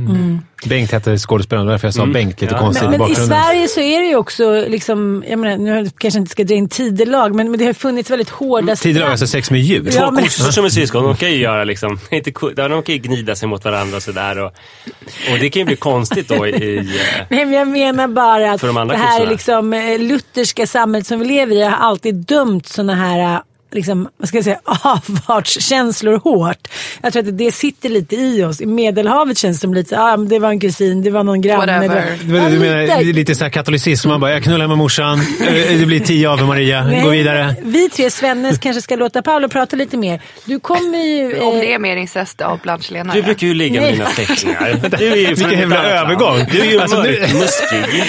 Bengt 0.66 0.93
hette 0.93 1.19
skådespelaren, 1.19 1.66
därför 1.69 1.87
jag 1.87 1.94
sa 1.94 2.06
Bengt 2.06 2.40
lite 2.40 2.54
Ja. 2.54 2.60
konstigt 2.60 2.84
Men, 2.84 2.94
i 2.94 2.99
men 2.99 3.06
i 3.06 3.10
bakgrunden. 3.10 3.38
Sverige 3.43 3.69
så 3.69 3.81
är 3.81 4.00
det 4.00 4.06
ju 4.06 4.16
också, 4.16 4.64
liksom, 4.69 5.25
jag 5.28 5.38
menar, 5.38 5.56
nu 5.56 5.90
kanske 5.99 6.19
jag 6.19 6.22
inte 6.22 6.31
ska 6.32 6.44
dra 6.44 6.54
in 6.54 6.69
tidelag, 6.69 7.34
men, 7.34 7.50
men 7.50 7.58
det 7.58 7.64
har 7.66 7.72
funnits 7.72 8.10
väldigt 8.10 8.31
hårda 8.31 8.76
Tidigare 8.76 9.10
alltså 9.10 9.26
sex 9.26 9.50
med 9.50 9.60
djur. 9.60 9.90
Ja, 9.94 10.00
Två 10.06 10.10
men- 10.10 10.25
kossor 10.25 10.50
som 10.50 10.64
är 10.64 10.69
syskon, 10.69 11.04
de 11.04 11.16
kan 11.16 11.31
ju 11.31 11.37
göra 11.37 11.64
liksom, 11.64 11.98
inte, 12.10 12.31
de 12.55 12.82
kan 12.82 12.94
ju 12.94 12.98
gnida 12.98 13.37
sig 13.37 13.48
mot 13.48 13.64
varandra 13.64 13.96
och 13.96 14.02
sådär. 14.02 14.38
Och, 14.38 14.46
och 15.32 15.38
det 15.40 15.50
kan 15.50 15.60
ju 15.60 15.66
bli 15.66 15.76
konstigt 15.76 16.28
då 16.28 16.46
i... 16.46 16.50
i 16.50 16.76
eh, 16.78 16.84
Nej, 17.31 17.44
men 17.44 17.52
jag 17.52 17.69
menar 17.69 18.08
bara 18.08 18.52
att 18.52 18.60
de 18.60 18.75
det 18.88 18.96
här 18.96 19.10
kossorna. 19.19 19.31
liksom, 19.31 19.72
eh, 19.72 19.98
lutherska 19.98 20.66
samhället 20.66 21.06
som 21.06 21.19
vi 21.19 21.25
lever 21.26 21.55
i 21.56 21.62
har 21.62 21.70
alltid 21.76 22.14
dömt 22.14 22.66
sådana 22.66 22.94
här 22.94 23.34
eh, 23.34 23.40
Liksom, 23.72 24.08
vad 24.16 24.28
ska 24.28 24.36
jag 24.36 24.44
säga, 24.44 24.60
avfartskänslor 24.64 26.16
hårt. 26.24 26.69
Jag 27.02 27.12
tror 27.12 27.28
att 27.28 27.38
det 27.38 27.52
sitter 27.52 27.88
lite 27.88 28.16
i 28.16 28.44
oss. 28.44 28.60
I 28.60 28.66
Medelhavet 28.66 29.38
känns 29.38 29.56
det 29.56 29.60
som 29.60 29.74
lite 29.74 30.00
ah, 30.00 30.16
det 30.16 30.38
var 30.38 30.48
en 30.50 30.60
kusin, 30.60 31.02
det 31.02 31.10
var 31.10 31.24
någon 31.24 31.40
granne. 31.40 31.80
det 31.80 31.88
var-. 31.88 32.19
Du, 32.24 32.36
Ja, 32.36 32.48
du 32.48 32.58
menar 32.58 32.82
lite. 32.98 33.12
lite 33.19 33.34
så 33.34 33.44
här 33.44 33.50
katolicism, 33.50 34.08
man 34.08 34.20
bara 34.20 34.30
jag 34.32 34.42
knullar 34.42 34.66
med 34.69 34.78
morsan, 34.78 35.20
eh, 35.20 35.78
det 35.78 35.86
blir 35.86 36.00
tio 36.00 36.30
Ave 36.30 36.44
Maria, 36.44 36.84
Nej, 36.84 37.02
gå 37.02 37.08
vidare. 37.10 37.54
Vi 37.62 37.88
tre 37.90 38.10
Svennes 38.10 38.58
kanske 38.58 38.82
ska 38.82 38.96
låta 38.96 39.22
Paolo 39.22 39.48
prata 39.48 39.76
lite 39.76 39.96
mer. 39.96 40.20
Du 40.44 40.60
kommer 40.60 40.98
ju... 40.98 41.40
Om 41.40 41.54
eh, 41.54 41.60
det 41.60 41.72
är 41.74 41.78
mer 41.78 41.96
incest 41.96 42.40
av 42.40 42.58
Blanche-Lena. 42.60 43.12
Du 43.12 43.22
brukar 43.22 43.46
ju 43.46 43.54
ligga 43.54 43.80
med 43.80 43.92
dina 43.94 44.06
släktingar. 44.06 44.80
Du 44.98 45.06
är 45.12 45.16
ju 45.16 45.26
från 45.26 45.34
Vilken 45.48 45.58
jävla 45.58 45.84
övergång. 45.84 46.38
Du 46.52 46.60
är 46.60 46.64
ju 46.70 46.80
Alltså, 46.80 47.02
nu- 47.02 47.20
mörkmuskig. 47.20 48.05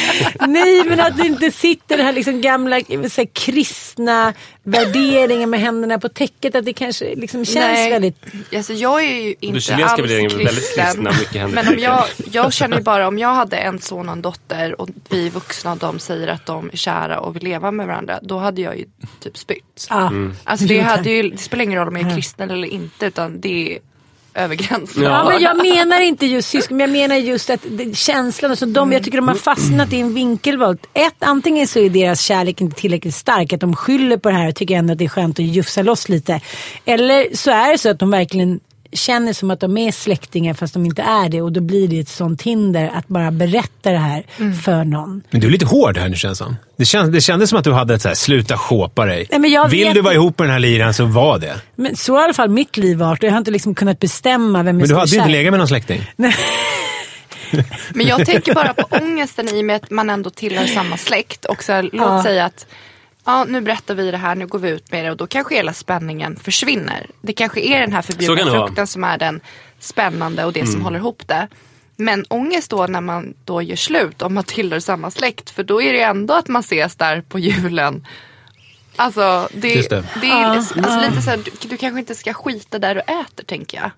Nej, 0.48 0.84
men 0.86 1.00
att 1.00 1.18
det 1.18 1.26
inte 1.26 1.52
sitter 1.52 1.98
det 1.98 2.04
här 2.04 2.14
liksom 2.14 2.42
gamla 2.42 2.80
så 2.80 3.22
här, 3.22 3.28
kristna 3.34 4.34
värderingen 4.64 5.50
med 5.54 5.62
händerna 5.62 6.00
på 6.00 6.10
täcket. 6.10 6.56
Att 6.56 6.66
det 6.66 6.74
kanske 6.74 7.16
liksom 7.16 7.46
känns 7.46 7.56
Nej. 7.56 7.90
väldigt... 7.90 8.18
Alltså 8.56 8.74
jag 8.74 9.04
är 9.04 9.22
ju 9.22 9.36
inte 9.40 9.60
chilenska 9.60 9.84
alls 9.84 10.00
är 10.00 10.06
väldigt 10.06 10.46
kristen. 10.46 10.86
kristna, 10.86 11.12
mycket 11.12 11.42
händer 11.42 11.64
Men 11.64 11.74
om 11.74 11.80
jag, 11.80 12.04
jag 12.32 12.54
känner 12.54 12.78
ju 12.78 12.84
bara 12.84 13.08
om 13.08 13.20
jag 13.20 13.34
hade 13.34 13.58
en 13.58 13.80
son 13.80 14.10
och 14.10 14.14
en 14.14 14.22
dotter 14.22 14.82
och 14.82 14.90
vi 15.10 15.30
vuxna 15.30 15.72
och 15.72 15.78
de 15.78 16.00
säger 16.00 16.28
att 16.28 16.46
de 16.46 16.70
är 16.74 16.78
kära 16.78 17.20
och 17.20 17.36
vill 17.36 17.44
leva 17.44 17.72
med 17.72 17.88
varandra. 17.88 18.20
Då 18.22 18.38
hade 18.38 18.62
jag 18.62 18.78
ju 18.78 18.86
typ 19.20 19.38
spytt. 19.38 19.88
Ja. 19.90 20.12
Alltså 20.44 20.66
det, 20.66 20.80
hade 20.80 21.10
ju, 21.10 21.30
det 21.30 21.38
spelar 21.38 21.64
ingen 21.64 21.80
roll 21.80 21.88
om 21.88 21.98
jag 21.98 22.12
är 22.12 22.16
kristen 22.16 22.52
eller 22.52 22.68
inte 22.68 23.06
utan 23.06 23.42
det 23.42 23.76
är 23.76 23.80
över 24.36 24.56
gränsen. 24.56 25.04
Ja, 25.04 25.30
men 25.30 25.42
jag 25.42 25.58
menar 25.76 26.02
inte 26.02 26.26
just 26.26 26.50
syskon, 26.50 26.78
men 26.78 26.92
jag 26.92 27.10
menar 27.10 27.16
just 27.16 27.50
att 27.50 27.60
det, 27.70 27.98
känslan, 27.98 28.52
alltså 28.52 28.66
de, 28.66 28.92
jag 28.92 29.04
tycker 29.04 29.18
de 29.18 29.28
har 29.28 29.36
fastnat 29.36 29.94
i 29.94 30.00
en 30.00 30.14
vinkelvolt. 30.14 30.86
Ett, 30.94 31.16
antingen 31.20 31.68
så 31.68 31.80
är 31.80 31.90
deras 31.90 32.22
kärlek 32.22 32.62
inte 32.62 32.82
tillräckligt 32.82 33.16
stark, 33.16 33.54
att 33.54 33.60
de 33.60 33.76
skyller 33.76 34.18
på 34.18 34.30
det 34.30 34.36
här 34.36 34.48
och 34.48 34.56
tycker 34.56 34.76
ändå 34.76 34.94
att 34.94 35.00
det 35.00 35.06
är 35.06 35.10
skönt 35.10 35.40
att 35.40 35.46
jufsa 35.46 35.82
loss 35.82 36.10
lite. 36.10 36.42
Eller 36.86 37.36
så 37.36 37.52
är 37.52 37.72
det 37.72 37.78
så 37.78 37.90
att 37.90 38.00
de 38.00 38.12
verkligen 38.12 38.60
känner 38.96 39.34
som 39.34 39.52
att 39.52 39.60
de 39.60 39.78
är 39.78 39.92
släktingar 39.92 40.54
fast 40.54 40.74
de 40.74 40.86
inte 40.86 41.02
är 41.02 41.30
det 41.30 41.42
och 41.42 41.52
då 41.52 41.62
blir 41.62 41.88
det 41.88 42.00
ett 42.00 42.10
sånt 42.10 42.42
hinder 42.42 42.92
att 42.96 43.08
bara 43.08 43.32
berätta 43.32 43.92
det 43.92 43.98
här 43.98 44.24
för 44.64 44.84
någon. 44.84 45.22
Men 45.30 45.42
du 45.42 45.48
är 45.48 45.52
lite 45.52 45.66
hård 45.66 45.98
här 45.98 46.10
nu 46.10 46.16
känns 46.16 46.38
som. 46.38 46.56
Det, 46.78 46.86
känns, 46.86 47.12
det 47.12 47.22
kändes 47.22 47.50
som 47.50 47.60
att 47.60 47.64
du 47.66 47.74
hade 47.74 47.94
ett 47.94 48.02
så 48.02 48.08
här, 48.08 48.16
sluta 48.16 48.58
shåpa 48.58 49.06
dig. 49.06 49.28
Nej, 49.32 49.40
men 49.40 49.52
jag 49.52 49.68
Vill 49.70 49.86
vet 49.86 49.94
du 49.94 50.02
vara 50.02 50.14
ihop 50.14 50.40
med 50.40 50.48
den 50.48 50.54
här 50.54 50.60
liran 50.60 50.94
så 50.94 51.06
var 51.06 51.40
det. 51.40 51.54
Men 51.76 51.96
så 51.96 52.14
har 52.14 52.22
i 52.22 52.24
alla 52.24 52.34
fall 52.34 52.50
mitt 52.50 52.78
liv 52.78 52.98
varit 52.98 53.20
och 53.24 53.28
jag 53.28 53.32
har 53.32 53.38
inte 53.38 53.52
liksom 53.52 53.76
kunnat 53.76 54.00
bestämma 54.00 54.58
vem 54.64 54.68
jag 54.68 54.74
Men 54.76 54.80
du 54.82 54.88
ska 54.88 54.98
hade 55.00 55.12
ju 55.12 55.18
inte 55.18 55.30
legat 55.32 55.52
med 55.52 55.58
någon 55.60 55.68
släkting. 55.68 56.02
Men 57.94 58.08
jag 58.08 58.26
tänker 58.26 58.54
bara 58.56 58.74
på 58.74 58.88
ångesten 59.02 59.48
i 59.50 59.62
och 59.62 59.66
med 59.66 59.76
att 59.76 59.90
man 59.92 60.10
ändå 60.10 60.30
tillhör 60.30 60.66
samma 60.66 60.98
släkt. 60.98 61.46
Och 61.46 61.64
så 61.64 61.72
här, 61.72 61.84
låt 61.84 61.94
Ja. 61.94 62.24
säga 62.24 62.46
att 62.46 62.66
ja, 63.26 63.46
nu 63.46 63.62
berättar 63.62 63.96
vi 63.96 64.12
det 64.12 64.18
här, 64.18 64.36
nu 64.36 64.48
går 64.48 64.60
vi 64.60 64.70
ut 64.70 64.92
med 64.92 65.06
det 65.06 65.12
och 65.12 65.18
då 65.18 65.28
kanske 65.28 65.56
hela 65.56 65.74
spänningen 65.74 66.36
försvinner. 66.36 67.08
Det 67.22 67.34
kanske 67.34 67.62
är 67.62 67.80
den 67.80 67.94
här 67.94 68.02
förbjudna 68.02 68.52
frukten 68.52 68.88
som 68.88 69.04
är 69.04 69.18
den 69.18 69.42
spännande 69.80 70.46
och 70.46 70.54
det 70.54 70.66
som 70.66 70.82
håller 70.82 71.00
ihop 71.00 71.28
det. 71.28 71.48
Men 71.96 72.26
ångest 72.30 72.70
då 72.70 72.88
när 72.88 73.02
man 73.02 73.34
då 73.46 73.62
gör 73.62 73.76
slut 73.76 74.22
om 74.22 74.34
man 74.34 74.44
tillhör 74.44 74.80
samma 74.80 75.12
släkt. 75.12 75.50
För 75.50 75.64
då 75.64 75.82
är 75.82 75.94
det 75.94 76.02
ändå 76.02 76.34
att 76.34 76.48
man 76.48 76.60
ses 76.60 76.96
där 76.96 77.22
på 77.22 77.40
julen. 77.40 78.08
Alltså, 78.96 79.48
det, 79.54 79.74
Just 79.74 79.90
det. 79.90 80.04
det. 80.22 80.28
är 80.28 80.46
alltså, 80.46 80.76
lite 80.76 81.22
så 81.22 81.30
här, 81.30 81.40
du, 81.62 81.68
du 81.68 81.78
kanske 81.78 82.00
inte 82.00 82.16
ska 82.16 82.34
skita 82.34 82.80
där 82.80 82.96
du 82.96 83.02
äter 83.02 83.44
tänker 83.46 83.78
jag. 83.78 83.92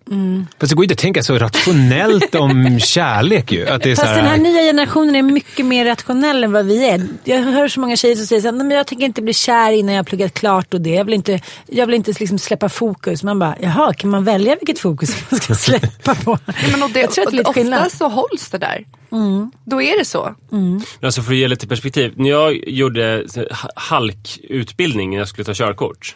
Fast 0.60 0.70
det 0.70 0.76
går 0.76 0.84
inte 0.86 0.94
att 0.94 1.00
tänka 1.00 1.24
så 1.24 1.38
rationellt 1.38 2.36
om 2.36 2.80
kärlek 2.84 3.52
ju. 3.52 3.68
Att 3.68 3.84
det 3.84 3.92
är 3.92 3.96
så 3.96 4.02
Fast 4.02 4.14
här, 4.14 4.22
den 4.22 4.32
här 4.32 4.38
nya 4.38 4.62
generationen 4.62 5.16
är 5.16 5.22
mycket 5.22 5.66
mer 5.66 5.86
rationell 5.86 6.44
än 6.44 6.52
vad 6.52 6.66
vi 6.66 6.90
är. 6.90 7.08
Jag 7.24 7.42
hör 7.42 7.68
så 7.68 7.80
många 7.80 7.96
tjejer 7.96 8.16
som 8.16 8.26
säger 8.26 8.50
att 8.50 8.72
jag 8.74 8.88
tänker 8.88 9.06
inte 9.06 9.22
bli 9.22 9.34
kär 9.34 9.72
innan 9.72 9.96
jag 9.96 10.00
har 10.00 10.04
pluggat 10.06 10.34
klart 10.34 10.74
och 10.74 10.82
det. 10.82 10.90
Jag 10.90 11.06
vill 11.06 11.14
inte, 11.14 11.40
jag 11.68 11.86
vill 11.86 11.96
inte 11.96 12.14
liksom 12.20 12.40
släppa 12.40 12.70
fokus. 12.70 13.24
Man 13.24 13.40
bara, 13.40 13.56
jaha, 13.62 13.94
kan 13.94 14.10
man 14.10 14.24
välja 14.24 14.56
vilket 14.56 14.80
fokus 14.80 15.16
man 15.30 15.40
ska 15.40 15.56
släppa 15.56 16.16
på? 16.16 16.40
Ja, 16.46 16.54
men 16.72 16.84
och 16.84 16.90
det, 16.90 17.00
jag 17.00 17.12
tror 17.12 17.26
att 17.26 17.32
det 17.32 17.36
är 17.36 17.38
lite 17.38 17.50
ofta 17.50 17.62
skillnad. 17.62 17.92
så 17.92 18.08
hålls 18.08 18.50
det 18.50 18.58
där. 18.58 18.86
Då 19.66 19.82
är 19.82 20.00
det 20.00 20.06
så. 20.06 20.36
Alltså 21.02 21.22
för 21.22 21.32
att 21.32 21.38
ge 21.38 21.48
lite 21.48 21.68
perspektiv. 21.68 22.14
När 22.16 22.30
jag 22.30 22.70
gjorde 22.70 23.24
så 23.28 23.46
halkutbildning 24.86 25.10
när 25.12 25.18
jag 25.18 25.28
skulle 25.28 25.46
ta 25.46 25.54
körkort. 25.54 26.16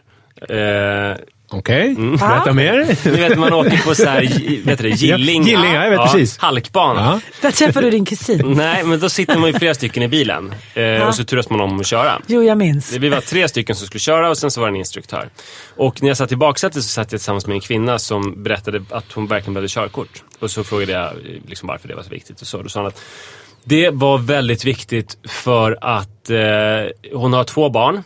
Eh, 0.49 1.17
Okej, 1.51 1.95
berätta 1.95 2.53
mer. 2.53 2.97
ni 3.11 3.17
vet 3.29 3.37
man 3.39 3.53
åker 3.53 3.77
på 3.87 3.95
så 3.95 4.05
här, 4.05 4.21
vet 4.65 4.79
du 4.79 4.89
det, 4.89 4.95
Gilling. 4.95 5.41
Ja, 5.43 5.49
Gilling, 5.49 5.73
ja, 5.73 5.83
jag 5.83 5.89
vet 5.89 5.99
precis. 6.01 6.37
Halkbana. 6.37 7.01
Ja. 7.01 7.19
Där 7.41 7.51
träffade 7.51 7.87
du 7.87 7.91
din 7.91 8.05
kusin. 8.05 8.51
Nej, 8.57 8.83
men 8.83 8.99
då 8.99 9.09
sitter 9.09 9.37
man 9.37 9.51
ju 9.53 9.59
flera 9.59 9.73
stycken 9.73 10.03
i 10.03 10.07
bilen. 10.07 10.53
Eh, 10.73 11.07
Och 11.07 11.15
så 11.15 11.23
turas 11.23 11.49
man 11.49 11.61
om 11.61 11.79
att 11.79 11.85
köra. 11.87 12.21
Jo, 12.27 12.43
jag 12.43 12.57
minns. 12.57 12.93
Vi 12.93 13.09
var 13.09 13.21
tre 13.21 13.47
stycken 13.47 13.75
som 13.75 13.87
skulle 13.87 13.99
köra 13.99 14.29
och 14.29 14.37
sen 14.37 14.51
så 14.51 14.61
var 14.61 14.67
det 14.67 14.71
en 14.71 14.75
instruktör. 14.75 15.29
Och 15.75 16.01
när 16.01 16.07
jag 16.09 16.17
satt 16.17 16.31
i 16.31 16.35
baksätet 16.35 16.83
så 16.83 16.89
satt 16.89 17.11
jag 17.11 17.19
tillsammans 17.21 17.47
med 17.47 17.53
en 17.55 17.61
kvinna 17.61 17.99
som 17.99 18.43
berättade 18.43 18.81
att 18.89 19.11
hon 19.11 19.27
verkligen 19.27 19.53
behövde 19.53 19.69
körkort. 19.69 20.23
Och 20.39 20.51
så 20.51 20.63
frågade 20.63 20.91
jag 20.91 21.03
eh, 21.03 21.11
liksom 21.47 21.67
varför 21.67 21.87
det 21.87 21.95
var 21.95 22.03
så 22.03 22.09
viktigt 22.09 22.41
och 22.41 22.47
så. 22.47 22.61
Då 22.61 22.69
sa 22.69 22.79
hon 22.79 22.87
att 22.87 23.01
det 23.63 23.89
var 23.89 24.17
väldigt 24.17 24.65
viktigt 24.65 25.17
för 25.27 25.77
att 25.81 26.29
eh, 26.29 26.37
hon 27.19 27.33
har 27.33 27.43
två 27.43 27.69
barn. 27.69 28.03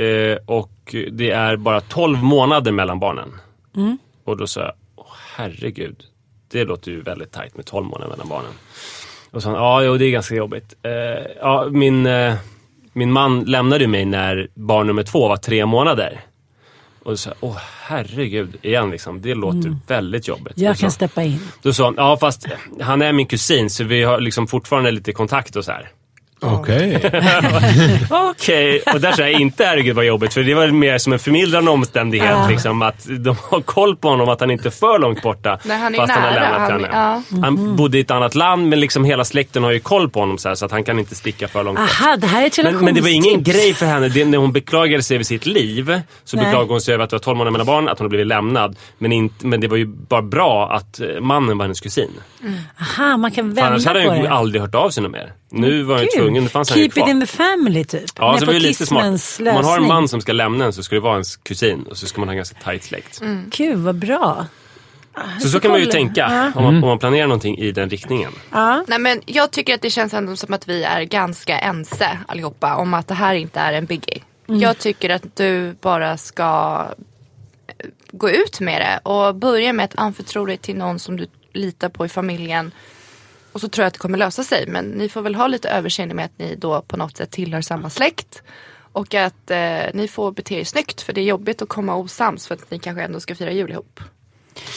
Eh, 0.00 0.38
och 0.46 0.94
det 1.12 1.30
är 1.30 1.56
bara 1.56 1.80
12 1.80 2.22
månader 2.22 2.72
mellan 2.72 2.98
barnen. 3.00 3.32
Och 4.24 4.36
då 4.36 4.46
sa 4.46 4.60
jag, 4.60 4.72
Åh, 4.96 5.06
herregud. 5.36 5.96
Det 6.52 6.64
låter 6.64 6.90
ju 6.90 7.02
väldigt 7.02 7.32
tajt 7.32 7.56
med 7.56 7.66
12 7.66 7.86
månader 7.86 8.10
mellan 8.10 8.28
barnen. 8.28 8.50
Och 9.30 9.42
så 9.42 9.48
han, 9.48 9.58
ja 9.58 9.82
jo, 9.82 9.96
det 9.96 10.04
är 10.06 10.10
ganska 10.10 10.34
jobbigt. 10.34 10.74
Eh, 10.82 10.92
ja, 11.40 11.68
min, 11.70 12.06
eh, 12.06 12.34
min 12.92 13.12
man 13.12 13.40
lämnade 13.44 13.86
mig 13.86 14.04
när 14.04 14.48
barn 14.54 14.86
nummer 14.86 15.02
två 15.02 15.28
var 15.28 15.36
tre 15.36 15.66
månader. 15.66 16.20
Och 17.02 17.18
så, 17.18 17.30
åh 17.40 17.56
herregud, 17.82 18.56
igen 18.62 18.90
liksom. 18.90 19.20
Det 19.22 19.34
låter 19.34 19.76
väldigt 19.86 20.28
jobbigt. 20.28 20.52
Jag 20.58 20.76
så- 20.76 20.80
kan 20.80 20.90
steppa 20.90 21.22
in. 21.22 21.38
Då 21.62 21.72
sa 21.72 21.84
han, 21.84 21.94
ja 21.96 22.16
fast 22.20 22.46
han 22.80 23.02
är 23.02 23.12
min 23.12 23.26
kusin 23.26 23.70
så 23.70 23.84
vi 23.84 24.02
har 24.02 24.20
liksom 24.20 24.46
fortfarande 24.46 24.90
lite 24.90 25.12
kontakt 25.12 25.56
och 25.56 25.64
så 25.64 25.72
här. 25.72 25.88
Okej. 26.42 27.10
Okej, 28.10 28.80
och 28.94 29.00
där 29.00 29.12
sa 29.12 29.22
jag 29.22 29.32
inte 29.40 29.64
herregud 29.64 29.96
vad 29.96 30.04
jobbigt 30.04 30.34
för 30.34 30.42
det 30.42 30.54
var 30.54 30.66
mer 30.68 30.98
som 30.98 31.12
en 31.12 31.18
förmildrande 31.18 31.70
omständighet. 31.70 32.30
Ja. 32.30 32.48
Liksom, 32.48 32.82
att 32.82 33.06
de 33.18 33.36
har 33.50 33.60
koll 33.60 33.96
på 33.96 34.08
honom, 34.08 34.28
att 34.28 34.40
han 34.40 34.50
inte 34.50 34.68
är 34.68 34.70
för 34.70 34.98
långt 34.98 35.22
borta. 35.22 35.58
Nej, 35.64 35.78
han 35.78 35.94
är 35.94 35.98
fast 35.98 36.12
han 36.12 36.22
har 36.22 36.30
nära, 36.30 36.42
lämnat 36.42 36.60
han- 36.60 36.84
henne. 36.84 37.22
ja. 37.32 37.40
Han 37.42 37.76
bodde 37.76 37.98
i 37.98 38.00
ett 38.00 38.10
annat 38.10 38.34
land 38.34 38.68
men 38.68 38.80
liksom 38.80 39.04
hela 39.04 39.24
släkten 39.24 39.62
har 39.62 39.70
ju 39.70 39.80
koll 39.80 40.10
på 40.10 40.20
honom 40.20 40.38
så, 40.38 40.48
här, 40.48 40.54
så 40.54 40.64
att 40.64 40.70
han 40.72 40.84
kan 40.84 40.98
inte 40.98 41.14
sticka 41.14 41.48
för 41.48 41.64
långt 41.64 41.78
bort. 41.78 41.88
Aha, 42.02 42.16
det 42.16 42.26
här 42.26 42.42
är 42.42 42.46
ett 42.46 42.58
Men, 42.62 42.84
men 42.84 42.94
det 42.94 43.00
var 43.00 43.08
ingen 43.08 43.42
grej 43.42 43.74
för 43.74 43.86
henne. 43.86 44.08
Det, 44.08 44.24
när 44.24 44.38
hon 44.38 44.52
beklagade 44.52 45.02
sig 45.02 45.14
över 45.14 45.24
sitt 45.24 45.46
liv 45.46 46.00
så 46.24 46.36
Nej. 46.36 46.44
beklagade 46.46 46.72
hon 46.72 46.80
sig 46.80 46.94
över 46.94 47.04
att 47.04 47.10
det 47.10 47.16
var 47.16 47.20
12 47.20 47.36
månader 47.36 47.50
mellan 47.52 47.66
barn, 47.66 47.88
att 47.88 47.98
hon 47.98 48.04
hade 48.04 48.08
blivit 48.08 48.26
lämnad. 48.26 48.76
Men, 48.98 49.12
inte, 49.12 49.46
men 49.46 49.60
det 49.60 49.68
var 49.68 49.76
ju 49.76 49.86
bara 49.86 50.22
bra 50.22 50.70
att 50.72 51.00
eh, 51.00 51.06
mannen 51.20 51.58
var 51.58 51.64
hennes 51.64 51.80
kusin. 51.80 52.10
Aha, 52.80 53.16
man 53.16 53.30
kan 53.30 53.54
vända 53.54 53.70
annars 53.70 53.86
hade 53.86 54.02
på 54.02 54.08
han 54.08 54.16
ju 54.18 54.22
det. 54.24 54.30
aldrig 54.32 54.62
hört 54.62 54.74
av 54.74 54.90
sig 54.90 55.08
mer. 55.08 55.32
Nu 55.50 55.82
var 55.82 55.98
ju 55.98 56.06
Kul. 56.06 56.22
tvungen, 56.22 56.42
nu 56.42 56.48
fanns 56.48 56.68
Keep 56.68 56.88
kvar. 56.88 57.02
it 57.02 57.10
in 57.10 57.20
the 57.20 57.26
family 57.26 57.84
typ. 57.84 58.10
Ja, 58.18 58.34
så 58.34 58.40
det 58.40 58.46
var 58.46 58.52
ju 58.52 58.60
lite 58.60 58.86
smart. 58.86 59.04
Om 59.38 59.44
man 59.44 59.64
har 59.64 59.76
en 59.76 59.86
man 59.86 60.08
som 60.08 60.20
ska 60.20 60.32
lämna 60.32 60.64
en 60.64 60.72
så 60.72 60.82
ska 60.82 60.94
det 60.94 61.00
vara 61.00 61.12
ens 61.12 61.36
kusin 61.36 61.82
och 61.82 61.96
så 61.96 62.06
ska 62.06 62.20
man 62.20 62.28
ha 62.28 62.32
en 62.32 62.36
ganska 62.36 62.58
tight 62.70 62.84
släkt. 62.84 63.20
Gud 63.50 63.78
vad 63.78 63.94
bra. 63.94 64.46
Så 65.42 65.48
så 65.48 65.60
kan 65.60 65.70
man 65.70 65.80
ju 65.80 65.86
tänka 65.86 66.52
om, 66.54 66.64
man, 66.64 66.74
om 66.74 66.80
man 66.88 66.98
planerar 66.98 67.26
någonting 67.26 67.58
i 67.58 67.72
den 67.72 67.90
riktningen. 67.90 68.32
Ja. 68.50 68.84
Nej, 68.88 68.98
men 68.98 69.20
jag 69.26 69.50
tycker 69.50 69.74
att 69.74 69.82
det 69.82 69.90
känns 69.90 70.14
ändå 70.14 70.36
som 70.36 70.54
att 70.54 70.68
vi 70.68 70.82
är 70.84 71.02
ganska 71.02 71.58
ense 71.58 72.18
allihopa 72.28 72.76
om 72.76 72.94
att 72.94 73.08
det 73.08 73.14
här 73.14 73.34
inte 73.34 73.60
är 73.60 73.72
en 73.72 73.86
biggie. 73.86 74.22
Jag 74.46 74.78
tycker 74.78 75.10
att 75.10 75.36
du 75.36 75.76
bara 75.80 76.16
ska 76.16 76.84
eh, 77.66 77.86
gå 78.12 78.30
ut 78.30 78.60
med 78.60 78.80
det 78.80 79.10
och 79.10 79.34
börja 79.34 79.72
med 79.72 79.84
att 79.84 79.98
anförtro 79.98 80.46
dig 80.46 80.56
till 80.56 80.76
någon 80.76 80.98
som 80.98 81.16
du 81.16 81.26
litar 81.52 81.88
på 81.88 82.06
i 82.06 82.08
familjen. 82.08 82.72
Och 83.52 83.60
så 83.60 83.68
tror 83.68 83.82
jag 83.82 83.86
att 83.86 83.94
det 83.94 83.98
kommer 83.98 84.18
lösa 84.18 84.44
sig. 84.44 84.66
Men 84.66 84.84
ni 84.84 85.08
får 85.08 85.22
väl 85.22 85.34
ha 85.34 85.46
lite 85.46 85.68
överseende 85.68 86.14
med 86.14 86.24
att 86.24 86.38
ni 86.38 86.54
då 86.54 86.82
på 86.82 86.96
något 86.96 87.16
sätt 87.16 87.30
tillhör 87.30 87.60
samma 87.60 87.90
släkt. 87.90 88.42
Och 88.92 89.14
att 89.14 89.50
eh, 89.50 89.82
ni 89.94 90.08
får 90.08 90.32
bete 90.32 90.54
er 90.54 90.64
snyggt 90.64 91.00
för 91.00 91.12
det 91.12 91.20
är 91.20 91.24
jobbigt 91.24 91.62
att 91.62 91.68
komma 91.68 91.96
osams 91.96 92.46
för 92.46 92.54
att 92.54 92.70
ni 92.70 92.78
kanske 92.78 93.02
ändå 93.02 93.20
ska 93.20 93.34
fira 93.34 93.52
jul 93.52 93.70
ihop. 93.70 94.00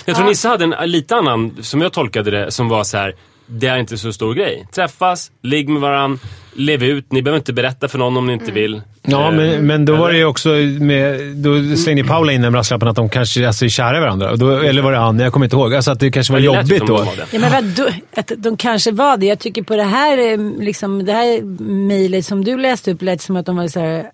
Jag 0.05 0.15
tror 0.15 0.25
Nisse 0.27 0.47
hade 0.47 0.63
en 0.63 0.91
lite 0.91 1.15
annan, 1.15 1.63
som 1.63 1.81
jag 1.81 1.93
tolkade 1.93 2.31
det, 2.31 2.51
som 2.51 2.69
var 2.69 2.83
så 2.83 2.97
här. 2.97 3.15
Det 3.45 3.67
är 3.67 3.77
inte 3.77 3.97
så 3.97 4.13
stor 4.13 4.33
grej. 4.33 4.67
Träffas, 4.71 5.31
ligg 5.41 5.69
med 5.69 5.81
varandra, 5.81 6.19
lev 6.55 6.83
ut. 6.83 7.11
Ni 7.11 7.21
behöver 7.21 7.37
inte 7.39 7.53
berätta 7.53 7.87
för 7.87 7.97
någon 7.97 8.17
om 8.17 8.27
ni 8.27 8.33
inte 8.33 8.51
vill. 8.51 8.81
Ja, 9.01 9.27
Eh, 9.27 9.33
men, 9.33 9.67
men 9.67 9.85
då 9.85 9.95
var 9.95 9.99
det 9.99 10.05
eller? 10.09 10.19
ju 10.19 10.25
också 10.25 10.49
med... 10.79 11.19
Då 11.35 11.75
slängde 11.75 12.03
Paula 12.03 12.31
in 12.31 12.41
den 12.41 12.51
brasklappen 12.53 12.87
att 12.87 12.95
de 12.95 13.09
kanske 13.09 13.47
alltså, 13.47 13.65
är 13.65 13.69
kära 13.69 13.97
i 13.97 13.99
varandra. 13.99 14.35
Då, 14.35 14.51
eller 14.57 14.81
var 14.81 14.91
det 14.91 14.99
Anna? 14.99 15.23
Jag 15.23 15.33
kommer 15.33 15.45
inte 15.45 15.55
ihåg. 15.55 15.75
Alltså 15.75 15.91
att 15.91 15.99
det 15.99 16.11
kanske 16.11 16.33
var 16.33 16.39
det 16.39 16.45
jobbigt 16.45 16.87
då. 16.87 17.07
Ja, 17.31 17.39
men 17.39 17.51
vadå? 17.51 17.89
Att 18.15 18.31
de 18.37 18.57
kanske 18.57 18.91
var 18.91 19.17
det. 19.17 19.25
Jag 19.25 19.39
tycker 19.39 19.63
på 19.63 19.75
det 19.75 19.83
här, 19.83 20.17
eh, 20.17 20.39
liksom, 20.59 21.05
det 21.05 21.11
här 21.13 21.41
mejlet 21.87 22.25
som 22.25 22.43
du 22.43 22.57
läste 22.57 22.91
upp 22.91 23.01
lät 23.01 23.21
som 23.21 23.35
att 23.35 23.45
de 23.45 23.55
var 23.55 23.67
så 23.67 23.79
här 23.79 24.05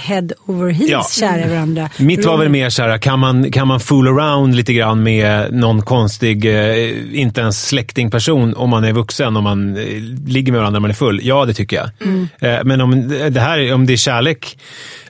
head 0.00 0.28
over 0.46 0.70
heels 0.70 0.90
Ja. 0.90 1.06
kära 1.28 1.46
i 1.46 1.48
varandra. 1.48 1.90
Mitt 1.98 2.24
var 2.24 2.36
väl 2.38 2.48
mer 2.48 2.70
så 2.70 2.82
här, 2.82 2.98
kan 2.98 3.18
man, 3.18 3.50
kan 3.50 3.68
man 3.68 3.80
fool 3.80 4.08
around 4.08 4.54
lite 4.54 4.72
grann 4.72 5.02
med 5.02 5.52
någon 5.54 5.82
konstig, 5.82 6.44
eh, 6.44 7.20
inte 7.20 7.40
ens 7.40 7.66
släktingperson 7.68 8.54
om 8.56 8.70
man 8.70 8.84
är 8.84 8.92
vuxen, 8.92 9.36
om 9.36 9.44
man 9.44 9.76
eh, 9.76 9.84
ligger 10.26 10.52
med 10.52 10.60
varandra 10.60 10.76
när 10.78 10.80
man 10.80 10.90
är 10.90 10.94
full? 10.94 11.20
Ja, 11.22 11.44
det 11.44 11.54
tycker 11.54 11.76
jag. 11.76 11.86
Eh, 12.54 12.64
men 12.64 12.80
om 12.80 13.08
det, 13.30 13.40
här, 13.40 13.74
om 13.74 13.86
det 13.86 13.92
är 13.92 13.96
kärlek, 13.96 14.58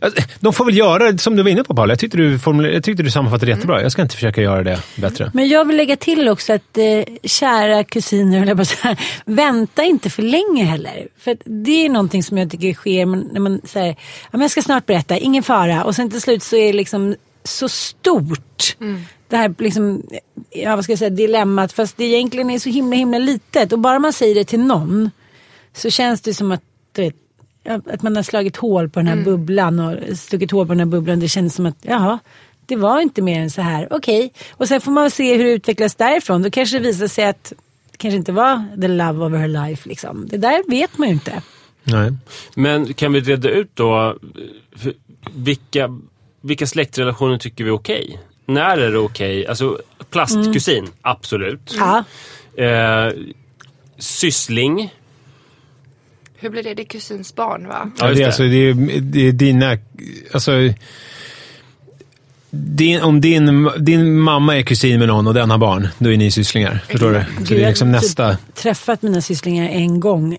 alltså, 0.00 0.22
de 0.40 0.52
får 0.52 0.64
väl 0.64 0.76
göra 0.76 1.18
som 1.18 1.36
du 1.36 1.42
var 1.42 1.50
inne 1.50 1.64
på 1.64 1.74
Paula. 1.74 1.92
Jag 1.92 1.98
tyckte 1.98 2.16
du, 2.16 2.38
formuler- 2.38 2.70
jag 2.72 2.84
tyckte 2.84 3.02
du 3.02 3.10
sammanfattade 3.10 3.50
jättebra. 3.50 3.82
Jag 3.82 3.92
ska 3.92 4.02
inte 4.02 4.14
försöka 4.14 4.42
göra 4.42 4.62
det 4.62 4.78
bättre. 4.96 5.30
Men 5.34 5.48
jag 5.48 5.64
vill 5.64 5.76
lägga 5.76 5.96
till 5.96 6.28
också 6.28 6.52
att 6.52 6.78
eh, 6.78 7.14
kära 7.24 7.84
kusiner, 7.84 8.46
jag 8.46 8.56
på 8.56 8.62
att 8.62 8.68
säga, 8.68 8.96
vänta 9.24 9.82
inte 9.84 10.10
för 10.10 10.22
länge 10.22 10.64
heller. 10.64 11.06
För 11.20 11.36
det 11.44 11.84
är 11.86 11.88
någonting 11.88 12.22
som 12.22 12.38
jag 12.38 12.50
tycker 12.50 12.72
sker 12.74 13.06
när 13.06 13.40
man 13.40 13.60
säger, 13.64 13.88
ja, 13.90 13.96
men 14.32 14.40
jag 14.40 14.50
ska 14.50 14.62
snart 14.62 14.79
berätta, 14.86 15.18
ingen 15.18 15.42
fara. 15.42 15.84
Och 15.84 15.96
sen 15.96 16.10
till 16.10 16.20
slut 16.20 16.42
så 16.42 16.56
är 16.56 16.66
det 16.66 16.72
liksom 16.72 17.16
så 17.44 17.68
stort. 17.68 18.76
Det 19.28 19.36
här 19.36 19.54
liksom, 19.58 20.02
ja, 20.50 20.76
vad 20.76 20.84
ska 20.84 20.92
jag 20.92 20.98
säga, 20.98 21.10
dilemmat. 21.10 21.72
Fast 21.72 21.96
det 21.96 22.04
egentligen 22.04 22.50
är 22.50 22.58
så 22.58 22.70
himla 22.70 22.96
himla 22.96 23.18
litet. 23.18 23.72
Och 23.72 23.78
bara 23.78 23.98
man 23.98 24.12
säger 24.12 24.34
det 24.34 24.44
till 24.44 24.60
någon 24.60 25.10
så 25.72 25.90
känns 25.90 26.20
det 26.20 26.34
som 26.34 26.52
att, 26.52 26.62
du 26.92 27.02
vet, 27.02 27.14
att 27.86 28.02
man 28.02 28.16
har 28.16 28.22
slagit 28.22 28.56
hål 28.56 28.88
på 28.88 29.00
den 29.00 29.06
här 29.06 29.24
bubblan 29.24 29.78
och 29.78 30.18
stuckit 30.18 30.50
hål 30.50 30.66
på 30.66 30.72
den 30.72 30.80
här 30.80 30.86
bubblan. 30.86 31.20
Det 31.20 31.28
känns 31.28 31.54
som 31.54 31.66
att, 31.66 31.76
jaha, 31.82 32.18
det 32.66 32.76
var 32.76 33.00
inte 33.00 33.22
mer 33.22 33.40
än 33.40 33.50
så 33.50 33.62
här. 33.62 33.88
Okej. 33.90 34.32
Och 34.50 34.68
sen 34.68 34.80
får 34.80 34.92
man 34.92 35.10
se 35.10 35.36
hur 35.36 35.44
det 35.44 35.50
utvecklas 35.50 35.94
därifrån. 35.94 36.42
Då 36.42 36.50
kanske 36.50 36.78
det 36.78 36.84
visar 36.84 37.06
sig 37.06 37.24
att 37.24 37.52
det 37.90 37.96
kanske 37.96 38.16
inte 38.16 38.32
var 38.32 38.80
the 38.80 38.88
love 38.88 39.24
of 39.24 39.32
her 39.32 39.48
life. 39.48 39.88
Liksom. 39.88 40.28
Det 40.28 40.36
där 40.36 40.70
vet 40.70 40.98
man 40.98 41.08
ju 41.08 41.14
inte. 41.14 41.42
Nej. 41.84 42.12
Men 42.54 42.94
kan 42.94 43.12
vi 43.12 43.20
reda 43.20 43.48
ut 43.48 43.70
då, 43.74 44.18
vilka, 45.34 45.98
vilka 46.40 46.66
släktrelationer 46.66 47.38
tycker 47.38 47.64
vi 47.64 47.70
är 47.70 47.74
okej? 47.74 48.18
När 48.46 48.78
är 48.78 48.90
det 48.90 48.98
okej? 48.98 49.46
Alltså 49.46 49.78
plastkusin, 50.10 50.88
absolut. 51.02 51.76
Ja. 51.78 52.04
Eh, 52.64 53.12
syssling. 53.98 54.94
Hur 56.36 56.50
blir 56.50 56.62
det? 56.62 56.74
Det 56.74 56.82
är 56.82 56.86
kusins 56.86 57.34
barn 57.34 57.68
va? 57.68 57.90
Ja, 57.98 58.06
det, 58.06 58.22
är 58.22 58.26
alltså, 58.26 58.42
det, 58.42 58.56
är, 58.56 59.00
det 59.00 59.28
är 59.28 59.32
dina... 59.32 59.78
Alltså, 60.32 60.52
din, 62.50 63.00
om 63.00 63.20
din, 63.20 63.70
din 63.78 64.18
mamma 64.20 64.56
är 64.56 64.62
kusin 64.62 64.98
med 64.98 65.08
någon 65.08 65.26
och 65.26 65.34
den 65.34 65.50
har 65.50 65.58
barn, 65.58 65.88
då 65.98 66.12
är 66.12 66.16
ni 66.16 66.30
sysslingar. 66.30 66.84
Förstår 66.88 67.12
du? 67.12 67.44
Så 67.44 67.54
det 67.54 67.60
är 67.60 67.62
jag 67.62 67.68
liksom 67.68 67.88
har 67.88 67.92
nästa... 67.92 68.36
Träffat 68.54 69.02
mina 69.02 69.20
sysslingar 69.20 69.68
en 69.68 70.00
gång. 70.00 70.36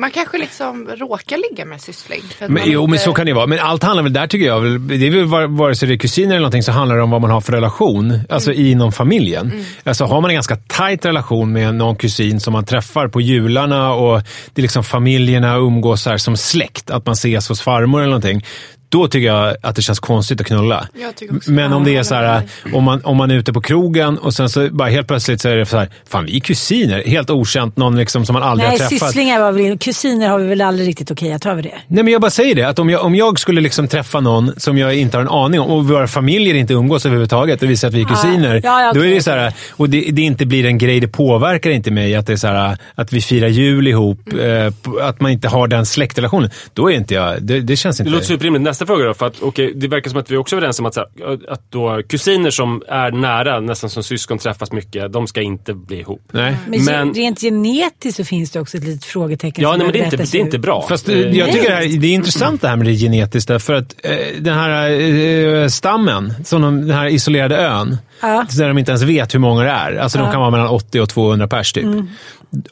Man 0.00 0.10
kanske 0.10 0.38
liksom 0.38 0.88
råkar 0.88 1.36
ligga 1.50 1.64
med 1.64 1.80
syssling. 1.80 2.20
för 2.38 2.44
att 2.44 2.50
Men, 2.50 2.62
jo, 2.66 2.80
inte- 2.80 2.90
men 2.90 2.98
så 2.98 3.12
kan 3.12 3.26
det 3.26 3.32
vara. 3.32 3.46
Men 3.46 3.58
allt 3.58 3.82
handlar 3.82 4.02
väl 4.02 4.12
där 4.12 4.26
tycker 4.26 4.46
jag. 4.46 4.80
Det 4.80 4.94
är 5.06 5.10
väl 5.10 5.24
var- 5.24 5.46
vare 5.46 5.74
sig 5.74 5.88
det 5.88 5.94
är 5.94 5.98
kusiner 5.98 6.28
eller 6.30 6.38
någonting 6.38 6.62
så 6.62 6.72
handlar 6.72 6.96
det 6.96 7.02
om 7.02 7.10
vad 7.10 7.20
man 7.20 7.30
har 7.30 7.40
för 7.40 7.52
relation. 7.52 8.20
Alltså 8.28 8.52
inom 8.52 8.92
familjen. 8.92 9.64
Alltså 9.84 10.04
har 10.04 10.20
man 10.20 10.30
en 10.30 10.34
ganska 10.34 10.56
tajt 10.56 11.04
relation 11.06 11.52
med 11.52 11.74
någon 11.74 11.96
kusin 11.96 12.40
som 12.40 12.52
man 12.52 12.64
träffar 12.64 13.08
på 13.08 13.20
jularna 13.20 13.92
och 13.94 14.22
det 14.54 14.60
är 14.60 14.62
liksom 14.62 14.84
familjerna 14.84 15.56
umgås 15.56 16.06
här 16.06 16.16
som 16.16 16.36
släkt. 16.36 16.90
Att 16.90 17.06
man 17.06 17.12
ses 17.12 17.48
hos 17.48 17.60
farmor 17.60 17.98
eller 18.00 18.08
någonting. 18.10 18.44
Då 18.90 19.08
tycker 19.08 19.26
jag 19.26 19.56
att 19.62 19.76
det 19.76 19.82
känns 19.82 20.00
konstigt 20.00 20.40
att 20.40 20.46
knulla. 20.46 20.88
Jag 20.94 21.40
Men 21.46 21.72
om 21.72 21.84
det 21.84 21.96
är 21.96 22.02
så 22.02 22.14
här, 22.14 22.42
om 22.74 22.84
man, 22.84 23.00
om 23.04 23.16
man 23.16 23.30
är 23.30 23.34
ute 23.34 23.52
på 23.52 23.60
krogen 23.60 24.18
och 24.18 24.34
sen 24.34 24.48
så 24.48 24.68
bara 24.70 24.88
helt 24.88 25.08
plötsligt 25.08 25.40
så 25.40 25.48
är 25.48 25.56
det 25.56 25.66
så 25.66 25.78
här, 25.78 25.88
fan 26.08 26.24
vi 26.24 26.36
är 26.36 26.40
kusiner. 26.40 27.02
Helt 27.06 27.30
okänt, 27.30 27.76
någon 27.76 27.96
liksom 27.96 28.24
som 28.26 28.32
man 28.34 28.42
aldrig 28.42 28.68
Nej, 28.68 28.78
har 28.80 28.88
träffat. 28.88 29.08
sysslingar 29.08 29.40
var 29.40 29.52
väl 29.52 29.78
Kusiner 29.78 30.28
har 30.28 30.38
vi 30.38 30.46
väl 30.46 30.60
aldrig 30.60 30.88
riktigt 30.88 31.10
okej 31.10 31.32
att 31.32 31.42
ta 31.42 31.50
över 31.50 31.62
det. 31.62 31.74
Nej, 31.86 32.04
men 32.04 32.12
jag 32.12 32.20
bara 32.20 32.30
säger 32.30 32.54
det. 32.54 32.62
Att 32.68 32.78
om 32.78 32.90
jag, 32.90 33.04
om 33.04 33.14
jag 33.14 33.38
skulle 33.38 33.60
liksom 33.60 33.88
träffa 33.88 34.20
någon 34.20 34.52
som 34.56 34.78
jag 34.78 34.94
inte 34.96 35.16
har 35.16 35.22
en 35.22 35.28
aning 35.30 35.60
om 35.60 35.70
och 35.70 35.88
våra 35.88 36.06
familjer 36.08 36.54
inte 36.54 36.72
umgås 36.74 37.06
överhuvudtaget 37.06 37.62
och 37.62 37.70
visar 37.70 37.88
att 37.88 37.94
vi 37.94 38.00
är 38.00 38.04
kusiner. 38.06 38.60
Ja, 38.64 38.82
ja, 38.82 38.92
Då 38.92 39.04
är 39.04 39.10
det 39.10 39.22
så 39.22 39.30
här, 39.30 39.52
och 39.70 39.90
det, 39.90 40.00
det 40.12 40.22
inte 40.22 40.46
blir 40.46 40.64
en 40.66 40.78
grej, 40.78 41.00
det 41.00 41.08
påverkar 41.08 41.70
inte 41.70 41.90
mig 41.90 42.14
att, 42.16 42.26
det 42.26 42.32
är 42.32 42.36
så 42.36 42.46
här, 42.46 42.76
att 42.94 43.12
vi 43.12 43.20
firar 43.20 43.48
jul 43.48 43.86
ihop, 43.88 44.20
Mm. 44.32 44.66
eh, 44.66 44.72
att 45.08 45.20
man 45.20 45.30
inte 45.30 45.48
har 45.48 45.68
den 45.68 45.86
släktrelationen. 45.86 46.50
Då 46.74 46.90
är 46.90 46.96
inte 46.96 47.14
jag... 47.14 47.42
Det, 47.42 47.60
det 47.60 47.76
känns 47.76 47.96
Det 47.96 48.02
inte... 48.02 48.10
låter 48.12 48.26
superrimligt. 48.26 48.62
Nästa 48.80 48.92
fråga 48.94 49.04
då. 49.06 49.14
För 49.14 49.26
att, 49.26 49.42
okej, 49.42 49.72
det 49.76 49.88
verkar 49.88 50.10
som 50.10 50.20
att 50.20 50.30
vi 50.30 50.36
också 50.36 50.56
är 50.56 50.58
överens 50.58 50.78
om 50.80 50.86
att, 50.86 50.94
så 50.94 51.00
här, 51.00 51.52
att 51.52 51.72
då, 51.72 52.02
kusiner 52.08 52.50
som 52.50 52.82
är 52.88 53.10
nära, 53.10 53.60
nästan 53.60 53.90
som 53.90 54.02
syskon, 54.02 54.38
träffas 54.38 54.72
mycket. 54.72 55.12
De 55.12 55.26
ska 55.26 55.42
inte 55.42 55.74
bli 55.74 56.00
ihop. 56.00 56.22
Nej. 56.32 56.56
Men, 56.68 56.84
Men- 56.84 57.14
rent 57.14 57.40
genetiskt 57.40 58.16
så 58.16 58.24
finns 58.24 58.50
det 58.50 58.60
också 58.60 58.76
ett 58.76 58.84
litet 58.84 59.04
frågetecken. 59.04 59.62
Ja, 59.62 59.70
nej, 59.76 59.78
men 59.78 59.92
det 59.92 59.98
är, 60.00 60.04
inte, 60.04 60.16
det 60.16 60.34
är 60.34 60.40
inte 60.40 60.58
bra. 60.58 60.86
Fast 60.88 61.08
jag 61.08 61.52
tycker 61.52 61.68
det, 61.68 61.74
här, 61.74 62.00
det 62.00 62.06
är 62.06 62.14
intressant 62.14 62.62
det 62.62 62.68
här 62.68 62.76
med 62.76 62.86
det 62.86 62.94
genetiska. 62.94 63.58
För 63.58 63.74
att 63.74 63.94
eh, 64.02 64.16
den 64.40 64.54
här 64.54 64.90
eh, 64.90 65.68
stammen, 65.68 66.34
som 66.44 66.62
de, 66.62 66.80
den 66.86 66.96
här 66.96 67.06
isolerade 67.06 67.56
ön, 67.56 67.96
Ja. 68.20 68.46
där 68.58 68.68
de 68.68 68.78
inte 68.78 68.90
ens 68.90 69.02
vet 69.02 69.34
hur 69.34 69.38
många 69.38 69.62
det 69.62 69.70
är. 69.70 69.96
Alltså 69.96 70.18
de 70.18 70.30
kan 70.32 70.40
vara 70.40 70.50
mellan 70.50 70.68
80 70.68 71.00
och 71.00 71.08
200 71.08 71.48
pers 71.48 71.72
typ. 71.72 71.84
Mm. 71.84 72.08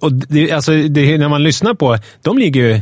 Och 0.00 0.12
det, 0.12 0.52
alltså, 0.52 0.72
det, 0.72 1.18
när 1.18 1.28
man 1.28 1.42
lyssnar 1.42 1.74
på, 1.74 1.98
de 2.22 2.38
ligger 2.38 2.60
ju... 2.60 2.80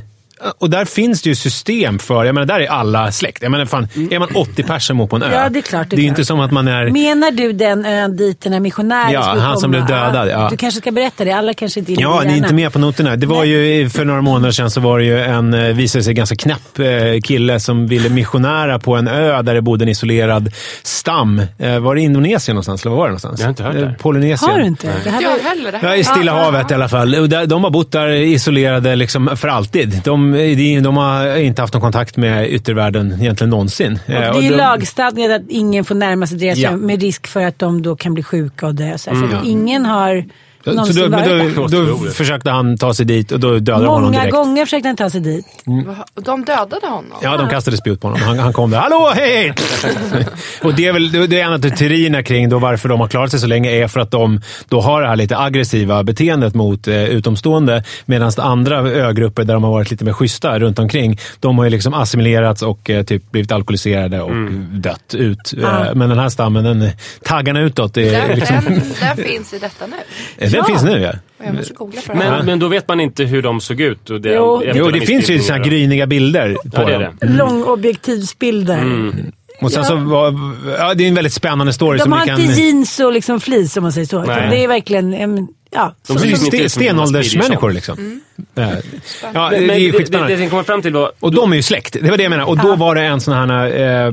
Och 0.58 0.70
där 0.70 0.84
finns 0.84 1.22
det 1.22 1.28
ju 1.28 1.34
system 1.34 1.98
för, 1.98 2.24
jag 2.24 2.34
menar 2.34 2.46
där 2.46 2.60
är 2.60 2.66
alla 2.66 3.12
släkt. 3.12 3.42
Jag 3.42 3.50
menar 3.50 3.64
fan, 3.66 3.88
är 4.10 4.18
man 4.18 4.28
80 4.34 4.62
personer 4.62 5.06
på 5.06 5.16
en 5.16 5.22
ö. 5.22 5.30
Ja, 5.34 5.48
det 5.48 5.58
är 5.58 5.62
klart, 5.62 5.90
det 5.90 5.94
är 5.94 5.96
Det 5.96 6.02
är 6.02 6.06
klart. 6.06 6.18
inte 6.18 6.24
som 6.24 6.40
att 6.40 6.50
man 6.50 6.68
är... 6.68 6.90
Menar 6.90 7.30
du 7.30 7.52
den 7.52 7.86
ön 7.86 8.16
dit 8.16 8.40
den 8.40 8.52
här 8.52 8.60
missionären 8.60 9.12
Ja, 9.12 9.20
han 9.38 9.56
som 9.58 9.72
komma? 9.72 9.84
blev 9.86 9.96
dödad, 9.98 10.28
ja. 10.28 10.48
Du 10.50 10.56
kanske 10.56 10.80
ska 10.80 10.90
berätta 10.92 11.24
det. 11.24 11.32
Alla 11.32 11.54
kanske 11.54 11.80
inte 11.80 11.92
är 11.92 12.00
Ja, 12.00 12.22
ni 12.26 12.32
är 12.32 12.36
inte 12.36 12.54
med 12.54 12.72
på 12.72 12.78
noterna. 12.78 13.16
Det 13.16 13.26
var 13.26 13.44
ju, 13.44 13.88
för 13.90 14.04
några 14.04 14.20
månader 14.22 14.52
sedan 14.52 14.70
så 14.70 14.80
var 14.80 14.98
det 14.98 15.04
ju 15.04 15.20
en, 15.20 15.54
eh, 15.54 15.60
visade 15.74 16.04
sig 16.04 16.14
ganska 16.14 16.36
knäpp 16.36 16.78
eh, 16.78 17.20
kille 17.24 17.60
som 17.60 17.86
ville 17.86 18.08
missionära 18.08 18.78
på 18.78 18.96
en 18.96 19.08
ö 19.08 19.42
där 19.42 19.54
det 19.54 19.62
bodde 19.62 19.84
en 19.84 19.88
isolerad 19.88 20.52
stam. 20.82 21.42
Eh, 21.58 21.78
Var 21.78 21.94
det 21.94 22.00
Indonesien 22.00 22.54
någonstans? 22.54 22.82
Eller 22.84 22.90
var 22.90 22.96
var 22.98 23.04
det 23.06 23.10
någonstans? 23.10 23.40
Jag 23.40 23.46
har 23.46 23.50
inte 23.50 23.62
hört 23.62 23.74
det. 23.74 23.94
Polynesien. 24.02 24.50
Har 24.50 24.58
du 24.58 24.64
inte? 24.66 24.92
Det 25.04 25.10
här 25.10 25.22
Jag 25.22 25.30
var... 25.30 25.38
heller. 25.38 25.72
Det 25.72 25.78
här 25.78 25.88
Ja, 25.88 25.96
i 25.96 26.04
Stilla 26.04 26.32
havet 26.32 26.70
i 26.70 26.74
alla 26.74 26.88
fall. 26.88 27.28
De 27.48 27.64
har 27.64 27.70
bott 27.70 27.92
där 27.92 28.08
isolerade 28.08 28.96
liksom 28.96 29.30
för 29.36 29.48
alltid. 29.48 30.00
De, 30.04 30.25
de, 30.32 30.80
de 30.80 30.96
har 30.96 31.36
inte 31.36 31.62
haft 31.62 31.74
någon 31.74 31.80
kontakt 31.82 32.16
med 32.16 32.50
yttervärlden 32.52 33.12
egentligen 33.20 33.50
någonsin. 33.50 33.92
Eh, 33.92 34.00
Det 34.06 34.14
är 34.26 34.34
och 34.34 34.42
ju 34.42 34.50
de- 34.50 34.56
lagstadgat 34.56 35.30
att 35.30 35.42
ingen 35.48 35.84
får 35.84 35.94
närma 35.94 36.26
sig 36.26 36.38
deras 36.38 36.58
Ja. 36.58 36.76
med 36.76 37.00
risk 37.02 37.26
för 37.26 37.44
att 37.46 37.58
de 37.58 37.82
då 37.82 37.96
kan 37.96 38.14
bli 38.14 38.22
sjuka 38.22 38.66
och 38.66 38.74
dö. 38.74 38.98
Så. 38.98 39.10
Mm. 39.10 39.30
ingen 39.44 39.84
har 39.86 40.24
Så 40.66 40.72
då, 40.72 41.08
där. 41.08 41.68
då, 41.68 41.84
då 41.84 41.96
försökte 42.10 42.50
han 42.50 42.78
ta 42.78 42.94
sig 42.94 43.06
dit 43.06 43.32
och 43.32 43.40
då 43.40 43.50
dödade 43.50 43.84
de 43.84 43.88
honom 43.88 44.02
Många 44.02 44.18
direkt. 44.20 44.34
gånger 44.36 44.64
försökte 44.64 44.88
han 44.88 44.96
ta 44.96 45.10
sig 45.10 45.20
dit. 45.20 45.46
Och 46.14 46.22
De 46.22 46.44
dödade 46.44 46.86
honom. 46.86 47.18
Ja, 47.22 47.36
de 47.36 47.48
kastade 47.48 47.76
spjut 47.76 48.00
på 48.00 48.08
honom. 48.08 48.22
Han, 48.22 48.38
han 48.38 48.52
kom 48.52 48.70
där. 48.70 48.78
Hallå, 48.78 49.12
hej! 49.14 49.54
och 50.62 50.74
det 50.74 50.86
är 50.86 50.92
väl 50.92 51.28
det 51.30 51.40
är 51.40 51.44
en 51.44 51.52
av 51.52 51.58
teorierna 51.58 52.22
kring 52.22 52.48
då 52.48 52.58
varför 52.58 52.88
de 52.88 53.00
har 53.00 53.08
klarat 53.08 53.30
sig 53.30 53.40
så 53.40 53.46
länge 53.46 53.70
är 53.70 53.88
för 53.88 54.00
att 54.00 54.10
de 54.10 54.40
då 54.68 54.80
har 54.80 55.02
det 55.02 55.08
här 55.08 55.16
lite 55.16 55.38
aggressiva 55.38 56.02
beteendet 56.02 56.54
mot 56.54 56.88
eh, 56.88 57.04
utomstående. 57.04 57.84
Medan 58.04 58.32
andra 58.38 58.78
ögrupper 58.78 59.44
där 59.44 59.54
de 59.54 59.64
har 59.64 59.70
varit 59.70 59.90
lite 59.90 60.04
mer 60.04 60.12
schyssta 60.12 60.58
runt 60.58 60.78
omkring, 60.78 61.18
de 61.40 61.58
har 61.58 61.64
ju 61.64 61.70
liksom 61.70 61.94
assimilerats 61.94 62.62
och 62.62 62.90
eh, 62.90 63.04
typ 63.04 63.30
blivit 63.30 63.52
alkoholiserade 63.52 64.20
och 64.22 64.32
dött 64.70 65.14
ut. 65.14 65.54
Eh, 65.62 65.94
men 65.94 66.08
den 66.08 66.18
här 66.18 66.28
stammen, 66.28 66.64
den, 66.64 66.90
taggarna 67.22 67.60
utåt, 67.60 67.96
är 67.96 68.12
Den, 68.12 68.38
liksom, 68.38 68.56
den, 68.64 68.82
den 69.00 69.16
finns 69.16 69.52
i 69.52 69.58
detta 69.58 69.86
nu. 69.86 69.96
den 70.56 70.64
finns 70.64 70.82
nu 70.84 70.98
ja. 71.00 71.10
Och 71.38 71.46
Jag 71.46 71.54
måste 71.54 71.74
googla 71.74 72.00
på 72.06 72.12
det 72.12 72.18
här. 72.18 72.36
Men, 72.36 72.46
men 72.46 72.58
då 72.58 72.68
vet 72.68 72.88
man 72.88 73.00
inte 73.00 73.24
hur 73.24 73.42
de 73.42 73.60
såg 73.60 73.80
ut. 73.80 74.10
Och 74.10 74.20
det, 74.20 74.34
Jo. 74.34 74.62
Jo, 74.74 74.90
de 74.90 74.98
det 75.00 75.06
finns 75.06 75.30
ju 75.30 75.38
såna 75.38 75.58
här 75.58 75.64
gryniga 75.64 76.06
bilder 76.06 76.54
på 76.54 76.82
Ja, 76.82 76.84
det 76.86 76.94
är 76.94 77.00
dem. 77.00 77.16
det. 77.20 77.26
Långobjektivsbilder. 78.00 79.12
Och 79.62 79.72
sen 79.72 79.82
Ja. 79.82 79.88
så 79.88 79.96
var, 79.96 80.34
ja, 80.78 80.94
det 80.94 81.04
är 81.04 81.08
en 81.08 81.14
väldigt 81.14 81.32
spännande 81.32 81.72
story 81.72 81.98
De 81.98 82.02
som 82.02 82.12
har 82.12 82.20
ni 82.20 82.26
kan... 82.26 82.40
inte 82.40 82.60
jeans 82.60 83.00
och 83.00 83.12
liksom 83.12 83.40
flis 83.40 83.76
om 83.76 83.82
man 83.82 83.92
säger 83.92 84.06
så. 84.06 84.22
utan 84.22 84.36
Nej. 84.36 84.50
Det 84.50 84.64
är 84.64 84.68
verkligen... 84.68 85.14
em, 85.14 85.48
Ja, 85.76 85.94
De 86.06 86.16
Det 86.16 86.28
inte 86.28 86.46
sten, 86.46 86.70
stenåldersmänniskor 86.70 87.72
liksom. 87.72 88.20
Ja. 88.54 88.68
Ja, 89.34 89.50
Men, 89.50 89.60
det, 89.60 89.66
det 89.66 89.74
är 89.74 89.78
det, 89.78 89.78
det, 89.78 89.86
det 89.86 89.92
skitspännande. 89.92 90.34
jag 90.34 90.50
kommer 90.50 90.62
fram 90.62 90.82
till 90.82 90.92
var... 90.92 91.12
Och 91.20 91.34
de 91.34 91.52
är 91.52 91.56
ju 91.56 91.62
släkt. 91.62 91.96
Det 92.02 92.10
var 92.10 92.16
det 92.16 92.22
jag 92.22 92.30
menade. 92.30 92.48
Och 92.48 92.58
då 92.58 92.76
var 92.76 92.94
det 92.94 93.02
en 93.02 93.20
sån 93.20 93.34
här 93.34 93.66
eh, 93.80 94.12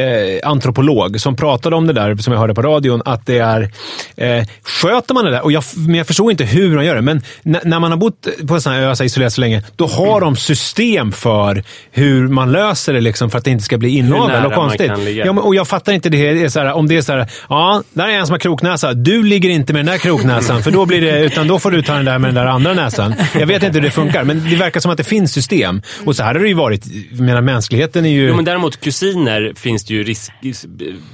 eh, 0.00 0.48
antropolog 0.48 1.20
som 1.20 1.36
pratade 1.36 1.76
om 1.76 1.86
det 1.86 1.92
där, 1.92 2.16
som 2.16 2.32
jag 2.32 2.40
hörde 2.40 2.54
på 2.54 2.62
radion, 2.62 3.02
att 3.04 3.26
det 3.26 3.38
är... 3.38 3.70
Eh, 4.16 4.44
sköter 4.62 5.14
man 5.14 5.24
det 5.24 5.30
där, 5.30 5.44
och 5.44 5.52
jag, 5.52 5.64
men 5.76 5.94
jag 5.94 6.06
förstår 6.06 6.30
inte 6.30 6.44
hur 6.44 6.76
de 6.76 6.84
gör 6.84 6.94
det, 6.94 7.02
men 7.02 7.22
när 7.42 7.80
man 7.80 7.90
har 7.90 7.98
bott 7.98 8.28
på 8.48 8.54
en 8.54 8.60
sån 8.60 8.72
här 8.72 8.82
ö 8.82 8.96
så 8.96 9.02
här 9.02 9.06
isolerat 9.06 9.32
så 9.32 9.40
länge, 9.40 9.62
då 9.76 9.86
har 9.86 10.20
de 10.20 10.36
system 10.36 11.12
för 11.12 11.64
hur 11.90 12.28
man 12.28 12.52
löser 12.52 12.92
det 12.92 13.00
liksom, 13.00 13.30
för 13.30 13.38
att 13.38 13.44
det 13.44 13.50
inte 13.50 13.64
ska 13.64 13.78
bli 13.78 13.88
inavel 13.88 14.44
och 14.44 14.50
man 14.50 14.60
konstigt. 14.60 14.92
Ja, 15.16 15.32
men, 15.32 15.38
och 15.38 15.54
jag 15.54 15.68
fattar 15.68 15.92
inte 15.92 16.08
det. 16.08 16.32
det 16.32 16.42
är 16.42 16.48
så 16.48 16.60
här, 16.60 16.72
om 16.72 16.88
det 16.88 16.96
är 16.96 17.02
så 17.02 17.12
här, 17.12 17.26
ja, 17.48 17.82
där 17.92 18.08
är 18.08 18.12
en 18.12 18.26
som 18.26 18.32
har 18.34 18.38
kroknäsa. 18.38 18.92
Du 18.94 19.22
ligger 19.22 19.50
inte 19.50 19.72
med 19.72 19.80
den 19.84 19.92
där 19.92 19.98
kroknäsan, 19.98 20.62
för 20.62 20.70
då 20.70 20.86
blir 20.86 20.93
det, 21.00 21.24
utan 21.24 21.46
då 21.46 21.58
får 21.58 21.70
du 21.70 21.82
ta 21.82 21.94
den 21.94 22.04
där 22.04 22.18
med 22.18 22.28
den 22.28 22.34
där 22.34 22.46
andra 22.46 22.74
näsan. 22.74 23.14
Jag 23.34 23.46
vet 23.46 23.62
inte 23.62 23.78
hur 23.78 23.84
det 23.84 23.90
funkar, 23.90 24.24
men 24.24 24.50
det 24.50 24.56
verkar 24.56 24.80
som 24.80 24.90
att 24.90 24.98
det 24.98 25.04
finns 25.04 25.32
system. 25.32 25.82
Och 26.04 26.16
så 26.16 26.22
här 26.22 26.34
har 26.34 26.40
det 26.40 26.48
ju 26.48 26.54
varit. 26.54 26.84
Menar, 27.12 27.40
mänskligheten 27.40 28.04
är 28.04 28.08
ju... 28.08 28.28
Jo, 28.28 28.36
men 28.36 28.44
däremot 28.44 28.80
kusiner 28.80 29.52
finns 29.56 29.84
det 29.84 29.94
ju 29.94 30.04
risk, 30.04 30.32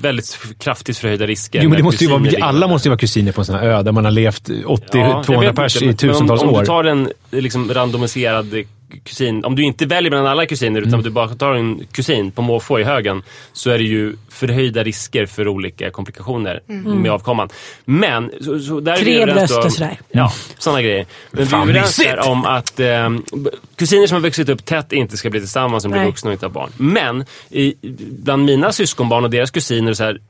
väldigt 0.00 0.38
kraftigt 0.58 0.98
förhöjda 0.98 1.26
risker. 1.26 1.62
Jo, 1.62 1.68
men 1.68 1.76
det 1.76 1.82
måste 1.82 2.04
ju 2.04 2.10
vara, 2.10 2.44
alla 2.44 2.68
måste 2.68 2.88
ju 2.88 2.90
vara 2.90 2.98
kusiner 2.98 3.32
på 3.32 3.40
en 3.40 3.44
sån 3.44 3.54
här 3.54 3.66
ö 3.66 3.82
där 3.82 3.92
man 3.92 4.04
har 4.04 4.12
levt 4.12 4.48
80-200 4.48 5.32
jag 5.32 5.40
vet 5.40 5.56
pers 5.56 5.82
i 5.82 5.94
tusentals 5.94 6.40
men 6.40 6.48
om, 6.48 6.54
år. 6.54 6.58
Om 6.58 6.60
du 6.60 6.66
tar 6.66 6.84
en 6.84 7.10
liksom, 7.30 7.74
randomiserad 7.74 8.64
kusin, 9.04 9.44
om 9.44 9.56
du 9.56 9.62
inte 9.62 9.86
väljer 9.86 10.10
bland 10.10 10.28
alla 10.28 10.46
kusiner 10.46 10.80
utan 10.80 10.94
Mm. 10.94 11.04
du 11.04 11.10
bara 11.10 11.28
tar 11.28 11.54
en 11.54 11.86
kusin 11.92 12.30
på 12.30 12.42
måfå 12.42 12.80
i 12.80 12.84
högen 12.84 13.22
så 13.52 13.70
är 13.70 13.78
det 13.78 13.84
ju 13.84 14.16
förhöjda 14.28 14.82
risker 14.82 15.26
för 15.26 15.48
olika 15.48 15.90
komplikationer 15.90 16.60
med 16.66 17.10
avkomman. 17.12 17.48
Men, 17.84 18.30
så, 18.40 18.58
så 18.58 18.80
där 18.80 18.96
Tre 18.96 19.24
bröst 19.26 19.64
och 19.64 19.72
sådär. 19.72 20.00
Ja, 20.10 20.32
sådana 20.58 20.82
grejer. 20.82 21.06
Men 21.30 21.46
Fan, 21.46 21.66
vi 21.68 21.72
är 21.72 21.76
överens 21.76 22.26
om 22.26 22.44
att 22.44 22.80
eh, 22.80 23.10
kusiner 23.76 24.06
som 24.06 24.14
har 24.14 24.22
vuxit 24.22 24.48
upp 24.48 24.64
tätt 24.64 24.92
inte 24.92 25.16
ska 25.16 25.30
bli 25.30 25.40
tillsammans 25.40 25.82
som 25.82 25.92
blir 25.92 26.04
vuxna 26.04 26.28
och 26.30 26.32
inte 26.32 26.46
har 26.46 26.50
barn. 26.50 26.70
Men 26.76 27.24
i, 27.50 27.74
bland 28.10 28.44
mina 28.44 28.72
syskonbarn 28.72 29.24
och 29.24 29.30
deras 29.30 29.50
kusiner 29.50 29.90
och 29.90 29.96
så 29.96 30.04
här, 30.04 30.20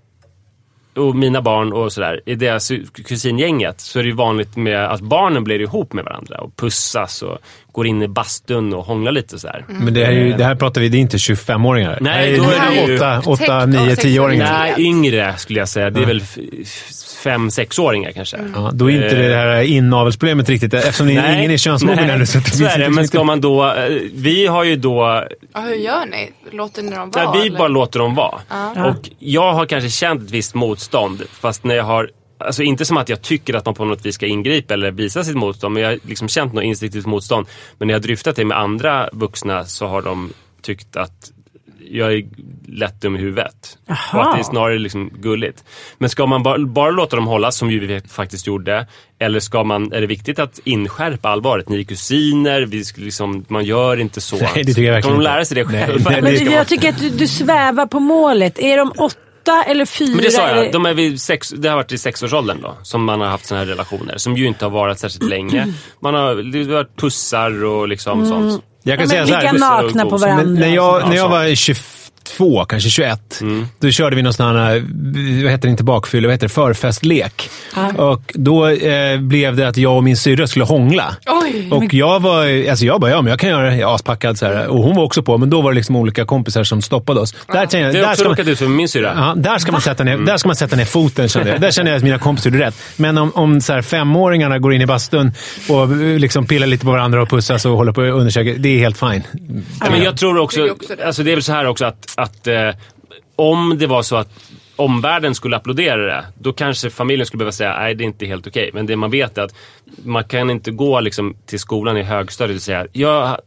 och 0.96 1.16
mina 1.16 1.42
barn 1.42 1.73
och 1.73 1.92
sådär, 1.92 2.20
i 2.27 2.35
deras 2.35 2.73
kusingänget 2.92 3.81
så 3.81 3.99
är 3.99 4.03
det 4.03 4.09
ju 4.09 4.14
vanligt 4.14 4.57
med 4.57 4.85
att 4.85 5.01
barnen 5.01 5.44
blir 5.44 5.61
ihop 5.61 5.92
med 5.92 6.05
varandra 6.05 6.38
och 6.38 6.57
pussas 6.57 7.23
och 7.23 7.38
går 7.72 7.87
in 7.87 8.02
i 8.02 8.09
bastun 8.09 8.74
och 8.74 8.85
hånglar 8.85 9.12
lite 9.12 9.35
och 9.35 9.40
sådär. 9.40 9.64
Men 9.68 9.94
det 9.94 10.04
här, 10.04 10.12
är 10.12 10.16
ju, 10.16 10.33
det 10.33 10.44
här 10.44 10.54
pratar 10.54 10.80
vi, 10.80 10.88
det 10.88 10.96
är 10.96 11.00
inte 11.00 11.16
25-åringar. 11.16 11.98
Nej, 12.00 12.37
då 12.37 12.44
är 12.44 12.70
det 12.87 12.92
ju 12.92 12.96
8, 12.96 13.22
8 13.26 13.37
täckt 13.37 13.50
av 13.50 13.68
9, 13.68 13.78
sexualitet. 13.78 14.04
10-åringar. 14.04 14.52
Nej, 14.59 14.74
yngre 14.78 15.35
skulle 15.37 15.59
jag 15.59 15.68
säga. 15.68 15.90
Det 15.90 16.02
är 16.02 16.06
väl 16.06 16.20
f- 16.22 16.38
f- 16.62 16.90
fem, 17.24 17.50
sexåringar 17.50 18.11
kanske. 18.11 18.37
Ja, 18.54 18.70
då 18.74 18.90
är 18.90 18.94
inte 19.04 19.16
det 19.28 19.35
här 19.37 19.62
inavelsproblemet 19.62 20.48
riktigt, 20.48 20.74
eftersom 20.74 21.06
ni, 21.06 21.12
ingen 21.12 21.50
är 21.50 21.56
könsmogen 21.56 22.06
nej, 22.06 22.14
ännu. 22.14 22.26
Så, 22.26 22.38
det 22.38 22.44
så 22.50 22.64
är 22.64 22.78
det. 22.78 22.90
Men 22.90 23.09
ska 23.09 23.24
man 23.24 23.40
då... 23.40 23.66
eh, 23.66 23.88
Vi 24.14 24.46
har 24.46 24.64
ju 24.64 24.76
då... 24.76 25.24
Ja, 25.54 25.61
hur 25.61 25.74
gör 25.74 26.06
ni? 26.06 26.30
Låter 26.52 26.83
ni 26.83 26.90
dem 26.96 27.11
vara? 27.11 27.33
Där 27.33 27.40
vi 27.40 27.46
eller? 27.46 27.59
bara 27.59 27.68
låter 27.68 27.98
dem 27.98 28.14
vara. 28.14 28.40
Och 28.88 29.09
jag 29.18 29.52
har 29.52 29.66
kanske 29.66 29.90
känt 29.90 30.22
ett 30.22 30.30
visst 30.30 30.54
motstånd. 30.54 31.22
Fast 31.40 31.64
när 31.64 31.74
jag 31.74 31.85
har... 31.85 32.11
Alltså 32.40 32.62
inte 32.62 32.85
som 32.85 32.96
att 32.96 33.09
jag 33.09 33.22
tycker 33.22 33.55
att 33.55 33.64
man 33.66 33.74
på 33.74 33.85
något 33.85 34.07
vis 34.07 34.14
ska 34.14 34.26
ingripa 34.26 34.74
eller 34.74 34.90
visa 34.90 35.24
sitt 35.24 35.37
motstånd. 35.37 35.74
Men 35.74 35.83
jag 35.83 35.90
har 35.90 35.98
liksom 36.03 36.29
känt 36.29 36.53
något 36.53 36.64
instinktivt 36.64 37.07
motstånd. 37.07 37.46
Men 37.79 37.88
när 37.88 37.94
jag 37.94 37.98
har 37.98 38.03
dryftat 38.03 38.37
det 38.37 38.44
med 38.44 38.59
andra 38.59 39.09
vuxna 39.12 39.64
så 39.64 39.87
har 39.87 40.03
de 40.03 40.33
tyckt 40.62 40.96
att 40.96 41.31
jag 41.90 42.12
är 42.14 42.24
lätt 42.68 43.00
dum 43.00 43.16
i 43.16 43.18
huvudet. 43.18 43.79
Jaha. 43.87 43.96
Och 44.14 44.22
att 44.31 44.37
det 44.37 44.40
är 44.40 44.44
snarare 44.44 44.79
liksom 44.79 45.11
gulligt. 45.20 45.64
Men 45.98 46.11
ska 46.11 46.26
man 46.26 46.42
bara, 46.42 46.59
bara 46.59 46.90
låta 46.90 47.16
dem 47.16 47.26
hållas, 47.26 47.57
som 47.57 47.70
ju 47.70 47.87
vi 47.87 48.00
faktiskt 48.00 48.46
gjorde. 48.46 48.87
Eller 49.18 49.40
ska 49.40 49.64
man, 49.64 49.92
är 49.92 50.00
det 50.00 50.07
viktigt 50.07 50.38
att 50.38 50.61
inskärpa 50.64 51.29
allvaret? 51.29 51.68
Ni 51.68 51.81
är 51.81 51.85
kusiner, 51.85 52.62
vi 52.62 52.85
liksom, 52.96 53.44
man 53.48 53.64
gör 53.64 54.00
inte 54.00 54.20
så. 54.20 54.37
Nej, 54.37 54.50
det 54.55 54.64
tycker 54.64 54.83
jag 54.83 54.92
verkligen 54.92 55.16
Kan 55.16 55.24
de 55.24 55.31
lära 55.31 55.44
sig 55.44 55.55
det 55.55 55.68
Nej, 55.72 55.87
själva? 55.87 56.11
nej, 56.11 56.20
det 56.38 56.44
man- 56.44 56.55
jag 56.55 56.68
tycker 56.68 56.88
att 56.88 56.98
du, 56.98 57.11
du 57.11 57.26
svävar 57.26 57.87
på 57.87 58.00
målet. 58.00 58.59
Är 58.59 58.76
de 58.76 58.92
åtta 58.98 59.16
eller 59.64 59.84
fyra? 59.84 60.10
Men 60.14 60.24
det 60.24 60.30
sa 60.30 60.42
eller- 60.48 60.62
jag, 60.64 60.72
de 60.72 60.86
är 60.86 60.94
vid 60.94 61.20
sex, 61.20 61.50
det 61.56 61.68
har 61.68 61.76
varit 61.76 61.92
i 61.92 61.98
sexårsåldern 61.98 62.58
då, 62.62 62.74
som 62.82 63.04
man 63.04 63.20
har 63.20 63.28
haft 63.28 63.46
såna 63.46 63.60
här 63.60 63.66
relationer. 63.66 64.16
Som 64.18 64.36
ju 64.36 64.46
inte 64.46 64.64
har 64.64 64.70
varit 64.70 64.98
särskilt 64.98 65.30
länge. 65.30 65.66
Man 66.02 66.14
har, 66.14 66.34
det 66.52 66.58
har 66.64 66.72
varit 66.72 66.96
pussar 66.96 67.64
och 67.64 67.88
liksom 67.88 68.26
sånt. 68.28 68.64
Jag 68.82 68.98
kan 68.98 69.04
Ja, 69.04 69.10
säga 69.10 69.26
så 69.26 69.34
här, 69.34 69.40
ligga 69.52 69.52
nakna 69.66 70.06
på 70.06 70.16
varandra. 70.16 70.44
Men 70.44 70.54
när 70.54 70.74
jag, 70.74 71.00
Ja, 71.02 71.08
när 71.08 71.16
jag 71.16 71.28
var 71.28 71.54
22, 71.54 72.64
kanske 72.64 72.90
21, 72.90 73.40
Mm. 73.40 73.66
då 73.80 73.90
körde 73.90 74.16
vi 74.16 74.22
någon 74.22 74.32
sån 74.34 74.56
här, 74.56 74.84
vad 75.42 75.52
heter 75.52 75.62
det 75.68 75.70
inte 75.70 75.84
bakfylla, 75.84 76.28
vad 76.28 76.34
heter 76.34 76.48
det, 76.48 76.54
förfestlek. 76.54 77.50
Och 77.96 78.32
då 78.34 78.66
eh, 78.68 79.20
blev 79.20 79.56
det 79.56 79.68
att 79.68 79.76
jag 79.76 79.96
och 79.96 80.04
min 80.04 80.16
syrra 80.16 80.46
skulle 80.46 80.64
hångla. 80.64 81.16
Oj! 81.54 81.68
Och 81.70 81.94
jag 81.94 82.20
var, 82.20 82.68
alltså 82.70 82.84
jag 82.84 83.00
bara, 83.00 83.10
ja 83.10 83.22
men 83.22 83.30
jag 83.30 83.40
kan 83.40 83.50
göra 83.50 83.70
det. 83.70 83.76
Jag 83.76 83.90
är 83.90 83.94
aspackad 83.94 84.38
så 84.38 84.46
här. 84.46 84.66
Och 84.66 84.82
hon 84.82 84.96
var 84.96 85.04
också 85.04 85.22
på, 85.22 85.38
men 85.38 85.50
då 85.50 85.60
var 85.60 85.70
det 85.70 85.74
liksom 85.74 85.96
olika 85.96 86.24
kompisar 86.24 86.64
som 86.64 86.82
stoppade 86.82 87.20
oss. 87.20 87.32
Där, 87.32 87.54
tänkte 87.54 87.78
jag, 87.78 87.94
Det 87.94 87.98
har 87.98 88.06
också 88.06 88.16
ska 88.16 88.24
man, 88.24 88.32
råkat 88.32 88.48
ut 88.48 88.58
för 88.58 88.66
min 88.66 88.88
syrra. 88.88 89.12
Ja, 89.16 89.34
där 89.36 89.58
ska, 89.58 89.72
man 89.72 89.80
sätta 89.80 90.04
ner, 90.04 90.18
där 90.18 90.36
ska 90.36 90.48
man 90.48 90.56
sätta 90.56 90.76
ner 90.76 90.84
foten 90.84 91.28
kände 91.28 91.50
jag. 91.50 91.60
Där 91.60 91.70
känner 91.70 91.90
jag 91.90 91.98
att 91.98 92.04
mina 92.04 92.18
kompisar 92.18 92.50
gjorde 92.50 92.66
rätt. 92.66 92.74
Men 92.96 93.18
om, 93.18 93.32
om 93.34 93.60
så 93.60 93.72
här 93.72 93.82
femåringarna 93.82 94.58
går 94.58 94.74
in 94.74 94.82
i 94.82 94.86
bastun 94.86 95.32
och 95.68 95.82
eh, 95.82 96.18
liksom 96.18 96.46
pillar 96.46 96.66
lite 96.66 96.84
på 96.84 96.90
varandra 96.90 97.22
och 97.22 97.28
pussas 97.28 97.66
och 97.66 97.76
håller 97.76 97.92
på 97.92 98.00
att 98.00 98.12
undersöka, 98.12 98.54
det 98.58 98.68
är 98.68 98.78
helt 98.78 98.98
fine. 98.98 99.22
Ja, 99.80 99.90
men 99.90 100.02
jag 100.02 100.16
tror 100.16 100.38
också, 100.38 100.76
det. 100.88 101.04
alltså 101.04 101.22
det 101.22 101.30
är 101.30 101.36
väl 101.36 101.42
så 101.42 101.52
här 101.52 101.66
också 101.66 101.84
att, 101.84 102.12
att 102.16 102.46
eh, 102.46 102.54
om 103.36 103.76
det 103.78 103.86
var 103.86 104.02
så 104.02 104.16
att 104.16 104.28
omvärlden 104.80 105.34
skulle 105.34 105.56
applådera 105.56 106.06
det, 106.06 106.24
då 106.38 106.52
kanske 106.52 106.90
familjen 106.90 107.26
skulle 107.26 107.38
behöva 107.38 107.52
säga 107.52 107.78
nej 107.78 107.94
det 107.94 108.04
är 108.04 108.06
inte 108.06 108.26
helt 108.26 108.46
okej. 108.46 108.70
Men 108.74 108.86
det 108.86 108.96
man 108.96 109.10
vet 109.10 109.38
är 109.38 109.42
att 109.42 109.54
man 110.04 110.24
kan 110.24 110.50
inte 110.50 110.70
gå 110.70 111.00
liksom, 111.00 111.36
till 111.46 111.60
skolan 111.60 111.96
i 111.96 112.02
högstadiet 112.02 112.56
och 112.56 112.62
säga 112.62 112.86
jag 112.92 113.38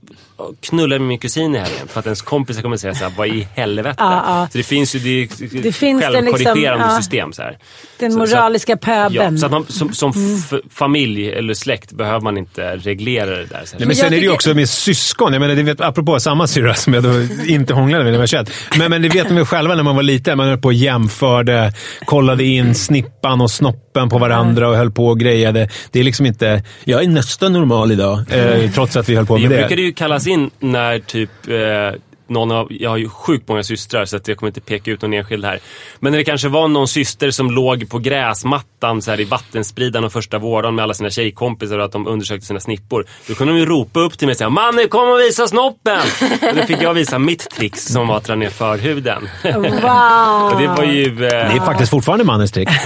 knullade 0.61 0.99
med 0.99 1.07
min 1.07 1.19
kusin 1.19 1.55
i 1.55 1.57
helgen. 1.57 1.87
För 1.87 1.99
att 1.99 2.05
ens 2.05 2.21
kompisar 2.21 2.61
kommer 2.61 2.77
säga 2.77 2.93
så 2.93 3.03
här, 3.03 3.13
vad 3.17 3.27
i 3.27 3.47
helvete? 3.55 3.95
Ja, 3.99 4.23
ja. 4.27 4.47
Så 4.51 4.57
det 4.57 4.63
finns 4.63 4.95
ju 4.95 4.99
det, 4.99 5.29
Det 5.63 5.71
finns 5.71 6.01
den 6.01 6.13
självkorrigerande 6.13 6.69
liksom, 6.71 6.89
ja. 6.95 6.97
system. 6.97 7.33
Så 7.33 7.41
här. 7.41 7.57
Den 7.99 8.13
moraliska 8.15 8.71
Ja, 8.71 8.77
pöbeln. 8.77 9.37
så 9.37 9.45
att 9.45 9.51
man, 9.51 9.65
som, 9.67 9.93
som 9.93 10.09
f- 10.51 10.59
familj 10.69 11.29
eller 11.31 11.53
släkt 11.53 11.91
behöver 11.91 12.19
man 12.19 12.37
inte 12.37 12.75
reglera 12.77 13.29
det 13.29 13.45
där. 13.45 13.61
Så 13.65 13.77
Nej, 13.77 13.87
men 13.87 13.95
sen 13.95 14.05
är 14.05 14.09
det 14.09 14.17
ju 14.17 14.31
också 14.31 14.53
med 14.53 14.69
syskon. 14.69 15.33
Jag 15.33 15.39
menar, 15.39 15.55
det 15.55 15.63
vet, 15.63 15.81
apropå 15.81 16.19
samma 16.19 16.47
syrra 16.47 16.75
som 16.75 16.93
jag 16.93 17.03
då 17.03 17.09
inte 17.47 17.73
hånglade 17.73 18.03
med 18.03 18.11
när 18.13 18.17
jag 18.17 18.19
var 18.19 18.27
21. 18.27 18.51
Men, 18.77 18.89
men 18.89 19.01
det 19.01 19.09
vet 19.09 19.29
man 19.29 19.37
ju 19.37 19.45
själva 19.45 19.75
när 19.75 19.83
man 19.83 19.95
var 19.95 20.03
liten. 20.03 20.37
Man 20.37 20.47
höll 20.47 20.57
på 20.57 20.67
och 20.67 20.73
jämförde, 20.73 21.73
kollade 22.05 22.43
in 22.43 22.75
snippan 22.75 23.41
och 23.41 23.51
snoppen 23.51 23.82
på 24.09 24.17
varandra 24.17 24.69
och 24.69 24.75
höll 24.75 24.91
på 24.91 25.07
och 25.07 25.19
grejade. 25.19 25.69
Det 25.91 25.99
är 25.99 26.03
liksom 26.03 26.25
inte, 26.25 26.63
jag 26.83 27.03
är 27.03 27.07
nästan 27.07 27.53
normal 27.53 27.91
idag. 27.91 28.23
Eh, 28.31 28.71
trots 28.71 28.95
att 28.97 29.09
vi 29.09 29.15
höll 29.15 29.25
på 29.25 29.35
Jag 29.35 29.41
med 29.41 29.49
brukade 29.49 29.75
det. 29.75 29.81
ju 29.81 29.93
kallas 29.93 30.27
in 30.27 30.49
när 30.59 30.99
typ 30.99 31.29
eh, 31.47 31.99
någon 32.33 32.51
av, 32.51 32.67
jag 32.69 32.89
har 32.89 32.97
ju 32.97 33.09
sjukt 33.09 33.47
många 33.49 33.63
systrar 33.63 34.05
så 34.05 34.15
att 34.17 34.27
jag 34.27 34.37
kommer 34.37 34.49
inte 34.49 34.61
peka 34.61 34.91
ut 34.91 35.01
någon 35.01 35.13
enskild 35.13 35.45
här. 35.45 35.59
Men 35.99 36.11
när 36.11 36.17
det 36.19 36.23
kanske 36.25 36.47
var 36.47 36.67
någon 36.67 36.87
syster 36.87 37.31
som 37.31 37.51
låg 37.51 37.89
på 37.89 37.99
gräsmattan 37.99 39.01
så 39.01 39.11
här, 39.11 39.19
i 39.19 39.23
vattenspridan 39.23 40.03
och 40.03 40.11
första 40.13 40.37
vårdagen 40.37 40.75
med 40.75 40.83
alla 40.83 40.93
sina 40.93 41.09
tjejkompisar 41.09 41.77
och 41.79 41.85
att 41.85 41.91
de 41.91 42.07
undersökte 42.07 42.45
sina 42.47 42.59
snippor. 42.59 43.05
Då 43.27 43.33
kunde 43.35 43.53
de 43.53 43.59
ju 43.59 43.65
ropa 43.65 43.99
upp 43.99 44.17
till 44.17 44.27
mig 44.27 44.31
och 44.33 44.37
säga 44.37 44.49
“Manne 44.49 44.87
kom 44.87 45.09
och 45.09 45.19
visa 45.19 45.47
snoppen!” 45.47 45.99
och 46.49 46.55
Då 46.55 46.63
fick 46.63 46.81
jag 46.81 46.93
visa 46.93 47.19
mitt 47.19 47.49
trix 47.49 47.85
som 47.85 48.07
var 48.07 48.17
att 48.17 48.23
dra 48.23 48.35
ner 48.35 48.49
förhuden. 48.49 49.29
Wow! 49.43 50.51
och 50.53 50.61
det 50.61 50.67
var 50.67 50.83
ju... 50.83 51.07
Eh, 51.07 51.29
Det 51.29 51.57
är 51.57 51.65
faktiskt 51.65 51.91
fortfarande 51.91 52.25
mannens 52.25 52.51
trick. 52.51 52.69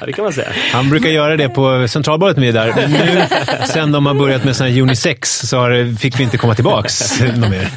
ja, 0.00 0.06
det 0.06 0.12
kan 0.12 0.24
man 0.24 0.32
säga. 0.32 0.48
Han 0.72 0.90
brukar 0.90 1.08
göra 1.08 1.36
det 1.36 1.48
på 1.48 1.88
Centralbadet 1.88 2.38
är 2.38 2.52
där. 2.52 2.74
Men 2.76 2.90
Nu, 2.90 3.22
sen 3.66 3.92
de 3.92 4.06
har 4.06 4.14
börjat 4.14 4.44
med 4.44 4.56
sån 4.56 4.66
här 4.66 4.80
unisex, 4.80 5.38
så 5.40 5.58
har, 5.58 5.96
fick 5.96 6.20
vi 6.20 6.24
inte 6.24 6.38
komma 6.38 6.54
tillbaks 6.54 7.20
något 7.20 7.50
mer. 7.50 7.68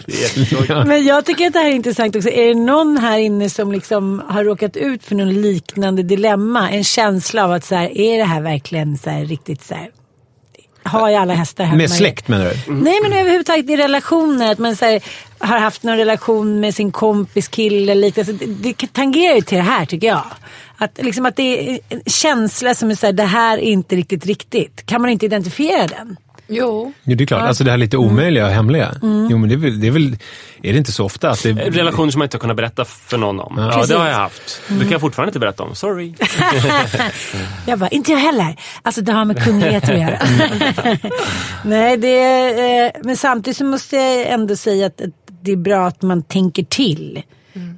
Men 0.86 1.06
jag 1.06 1.26
tycker 1.26 1.48
att 1.48 1.54
det 1.54 1.60
här 1.60 1.68
är 1.68 1.76
intressant 1.76 2.16
också. 2.16 2.30
Är 2.30 2.48
det 2.48 2.60
någon 2.60 2.98
här 2.98 3.18
inne 3.18 3.50
som 3.50 3.72
liksom 3.72 4.24
har 4.28 4.44
råkat 4.44 4.78
ut 4.78 5.04
för 5.04 5.16
någon 5.16 5.42
liknande 5.42 6.04
dilemma? 6.04 6.72
En 6.72 6.84
känsla 6.84 7.44
av 7.44 7.52
att 7.52 7.66
så 7.66 7.76
här, 7.76 7.98
är 7.98 8.18
det 8.18 8.24
här 8.24 8.42
verkligen 8.42 8.98
så 8.98 9.10
här, 9.10 9.26
riktigt 9.26 9.64
så 9.64 9.76
här, 9.76 9.90
har 10.84 11.10
jag 11.10 11.22
alla 11.22 11.34
hästar 11.34 11.64
hemma? 11.64 11.78
Med 11.78 11.92
släkt 11.92 12.28
menar 12.28 12.46
du? 12.46 12.74
Nej 12.74 13.00
men 13.04 13.14
överhuvudtaget 13.14 13.70
i 13.70 13.78
relationer. 13.78 14.52
Att 14.52 14.60
man 14.60 14.76
så 14.76 14.86
här, 14.86 15.04
har 15.40 15.58
haft 15.58 15.84
någon 15.84 15.98
relation 15.98 16.60
med 16.60 16.76
sin 16.76 16.92
kompis, 16.92 17.48
kille 17.48 17.92
eller 17.92 18.02
liknande. 18.02 18.32
Alltså, 18.32 18.48
det, 18.48 18.74
det 18.78 18.94
tangerar 18.94 19.36
ju 19.36 19.42
till 19.42 19.58
det 19.58 19.64
här 19.64 19.86
tycker 19.86 20.08
jag. 20.08 20.24
Att, 20.78 21.00
liksom, 21.02 21.26
att 21.26 21.36
det 21.36 21.70
är 21.70 21.80
en 21.90 22.02
känsla 22.06 22.76
som 22.76 22.92
är 22.92 22.96
så 22.96 23.06
här, 23.06 23.14
det 23.14 23.24
här 23.24 23.58
är 23.58 23.62
inte 23.62 23.96
riktigt 23.96 24.26
riktigt. 24.26 24.86
Kan 24.86 25.02
man 25.02 25.10
inte 25.10 25.26
identifiera 25.26 25.88
den? 25.88 26.18
Jo. 26.48 26.94
Jo, 27.04 27.16
det 27.16 27.24
är 27.24 27.26
klart. 27.26 27.42
Alltså 27.42 27.64
det 27.64 27.72
här 27.72 27.78
lite 27.78 27.98
omöjliga 27.98 28.46
och 28.46 28.52
hemliga. 28.52 28.96
Jo, 29.02 29.38
men 29.38 29.50
det 29.50 29.56
är, 29.56 29.58
väl, 29.58 29.80
det 29.80 29.88
är 29.88 29.92
väl... 29.92 30.18
Är 30.64 30.72
det 30.72 30.78
inte 30.78 30.92
så 30.92 31.06
ofta 31.06 31.30
att 31.30 31.44
det... 31.44 31.54
Relationer 31.54 32.12
som 32.12 32.20
man 32.20 32.26
inte 32.26 32.38
har 32.38 32.40
kunnat 32.40 32.58
berätta 32.58 32.86
för 32.86 33.18
någon 33.18 33.40
om. 33.40 33.54
Ja, 33.58 33.72
Precis. 33.72 33.90
det 33.90 33.98
har 33.98 34.08
jag 34.08 34.16
haft. 34.16 34.62
Det 34.68 34.80
kan 34.80 34.92
jag 34.92 35.02
fortfarande 35.02 35.30
inte 35.30 35.40
berätta 35.40 35.64
om. 35.64 35.76
Sorry. 35.76 36.14
Jag 37.66 37.80
bara, 37.80 37.90
inte 37.90 38.12
jag 38.12 38.20
heller. 38.20 38.56
Alltså 38.82 39.02
det 39.02 39.12
har 39.12 39.26
med 39.26 39.44
kungligheter 39.44 39.94
att 39.94 40.00
göra. 40.00 40.20
Nej, 41.64 41.98
det 41.98 42.20
är, 42.20 42.86
eh, 42.86 42.92
men 43.04 43.18
samtidigt 43.18 43.58
så 43.58 43.66
måste 43.66 43.96
jag 43.96 44.28
ändå 44.28 44.56
säga 44.56 44.86
att 44.86 45.02
det 45.42 45.52
är 45.52 45.56
bra 45.56 45.88
att 45.88 46.02
man 46.02 46.24
tänker 46.24 46.64
till 46.64 47.24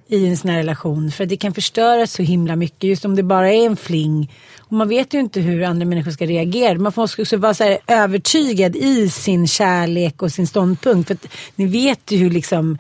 i 0.08 0.28
en 0.28 0.38
sån 0.38 0.50
här 0.50 0.58
relation. 0.58 1.12
För 1.12 1.26
det 1.26 1.38
kan 1.38 1.54
förstöra 1.54 2.08
så 2.08 2.24
himla 2.24 2.56
mycket. 2.56 2.84
Just 2.84 3.06
om 3.06 3.16
det 3.16 3.24
bara 3.24 3.54
är 3.54 3.66
en 3.66 3.78
fling. 3.78 4.32
Och 4.60 4.74
man 4.74 4.90
vet 4.90 5.14
ju 5.14 5.20
inte 5.20 5.40
hur 5.42 5.64
andra 5.64 5.86
människor 5.86 6.12
ska 6.12 6.26
reagera. 6.26 6.80
Man 6.80 6.94
måste 6.96 7.22
också 7.22 7.38
vara 7.38 7.54
så 7.54 7.64
här 7.64 7.78
övertygad 7.88 8.76
i 8.76 9.10
sin 9.10 9.48
kärlek 9.48 10.22
och 10.22 10.32
sin 10.32 10.48
ståndpunkt. 10.48 11.08
För 11.08 11.14
att 11.14 11.28
ni 11.56 11.66
vet 11.66 12.12
ju 12.12 12.18
hur 12.18 12.30
liksom 12.30 12.78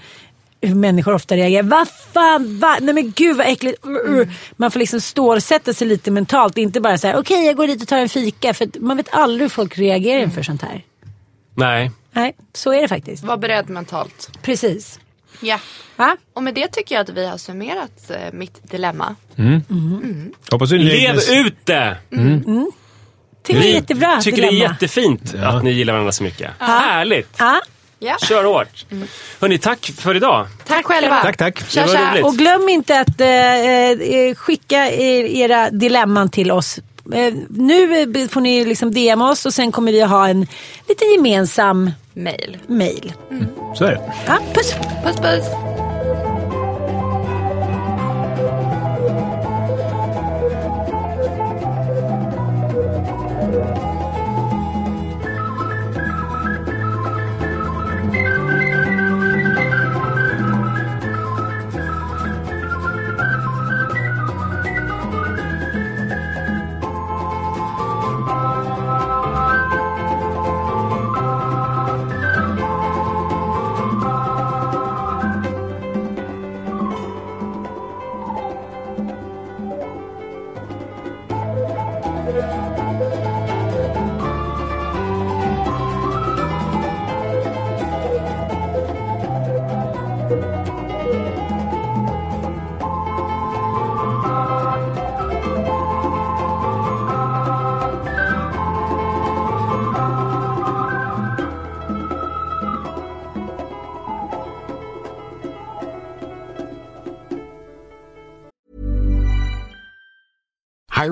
hur 0.62 0.75
människor 0.75 1.13
ofta 1.13 1.36
reagerar. 1.36 1.63
Vad 1.63 1.88
fan, 2.13 2.60
va? 2.60 2.77
nej 2.81 2.93
men 2.93 3.12
gud 3.12 3.38
vad 3.38 3.47
äckligt. 3.47 3.86
Uh, 3.86 4.19
uh. 4.19 4.27
Man 4.55 4.71
får 4.71 4.79
liksom 4.79 5.01
stålsätta 5.01 5.73
sig 5.73 5.88
lite 5.88 6.12
mentalt. 6.12 6.58
Inte 6.58 6.81
bara 6.81 6.97
så 6.97 7.08
här, 7.08 7.17
okej 7.17 7.45
jag 7.45 7.55
går 7.55 7.67
dit 7.67 7.81
och 7.81 7.88
tar 7.88 7.97
en 7.97 8.10
fika. 8.10 8.53
För 8.53 8.79
man 8.79 8.97
vet 8.97 9.13
aldrig 9.13 9.41
hur 9.41 9.49
folk 9.49 9.77
reagerar 9.77 10.21
inför 10.21 10.43
sånt 10.43 10.62
här. 10.62 10.84
Nej. 11.55 11.91
Nej, 12.12 12.36
så 12.53 12.73
är 12.73 12.81
det 12.81 12.88
faktiskt. 12.88 13.23
Var 13.23 13.38
beredd 13.38 13.69
mentalt. 13.69 14.29
Precis. 14.41 14.99
Ja. 15.39 15.60
Va? 15.95 16.17
Och 16.34 16.43
med 16.43 16.54
det 16.54 16.67
tycker 16.67 16.95
jag 16.95 17.02
att 17.02 17.10
vi 17.10 17.26
har 17.28 17.38
summerat 17.38 18.10
eh, 18.10 18.17
mitt 18.34 18.71
dilemma. 18.71 19.15
Hoppas 20.52 20.69
du 20.69 20.78
Lev 20.78 21.15
ut 21.30 21.65
det! 21.65 21.98
Tycker 23.43 23.60
det 23.60 23.67
är 23.69 23.74
jättebra 23.74 24.21
tycker 24.21 24.41
det 24.41 24.48
är 24.48 24.52
dilemma. 24.52 24.71
jättefint 24.74 25.36
att 25.43 25.63
ni 25.63 25.71
gillar 25.71 25.93
varandra 25.93 26.12
så 26.12 26.24
mycket. 26.24 26.52
Härligt! 26.60 27.30
Ja. 27.38 27.62
Ja. 28.00 28.17
Kör 28.28 28.43
hårt! 28.43 28.86
Hörni, 29.41 29.58
tack 29.58 29.91
för 29.98 30.15
idag. 30.15 30.48
Tack 30.67 30.86
själva. 30.86 31.21
Tack, 31.21 31.38
tack. 31.38 31.69
Tja. 31.69 32.12
roligt. 32.12 32.26
Och 32.26 32.34
glöm 32.36 32.69
inte 32.69 33.00
att 33.00 33.21
eh, 33.21 33.28
eh, 33.30 34.36
skicka 34.36 34.91
er, 34.91 35.24
era 35.26 35.69
dilemman 35.69 36.30
till 36.30 36.52
oss. 36.52 36.80
Eh, 37.13 37.34
nu 37.50 38.02
eh, 38.02 38.28
får 38.28 38.41
ni 38.41 38.65
liksom 38.65 38.91
DM 38.93 39.21
oss 39.21 39.45
och 39.45 39.54
sen 39.54 39.71
kommer 39.71 39.91
vi 39.91 40.02
ha 40.02 40.28
en 40.28 40.48
liten 40.88 41.12
gemensam 41.12 41.91
Mail. 42.15 42.58
mail. 42.67 43.13
Så 43.75 43.86
är 43.86 43.91
det. 43.91 44.13
Ja, 44.28 44.38
puss! 44.54 44.75
Puss 45.04 45.15
puss. 45.17 45.74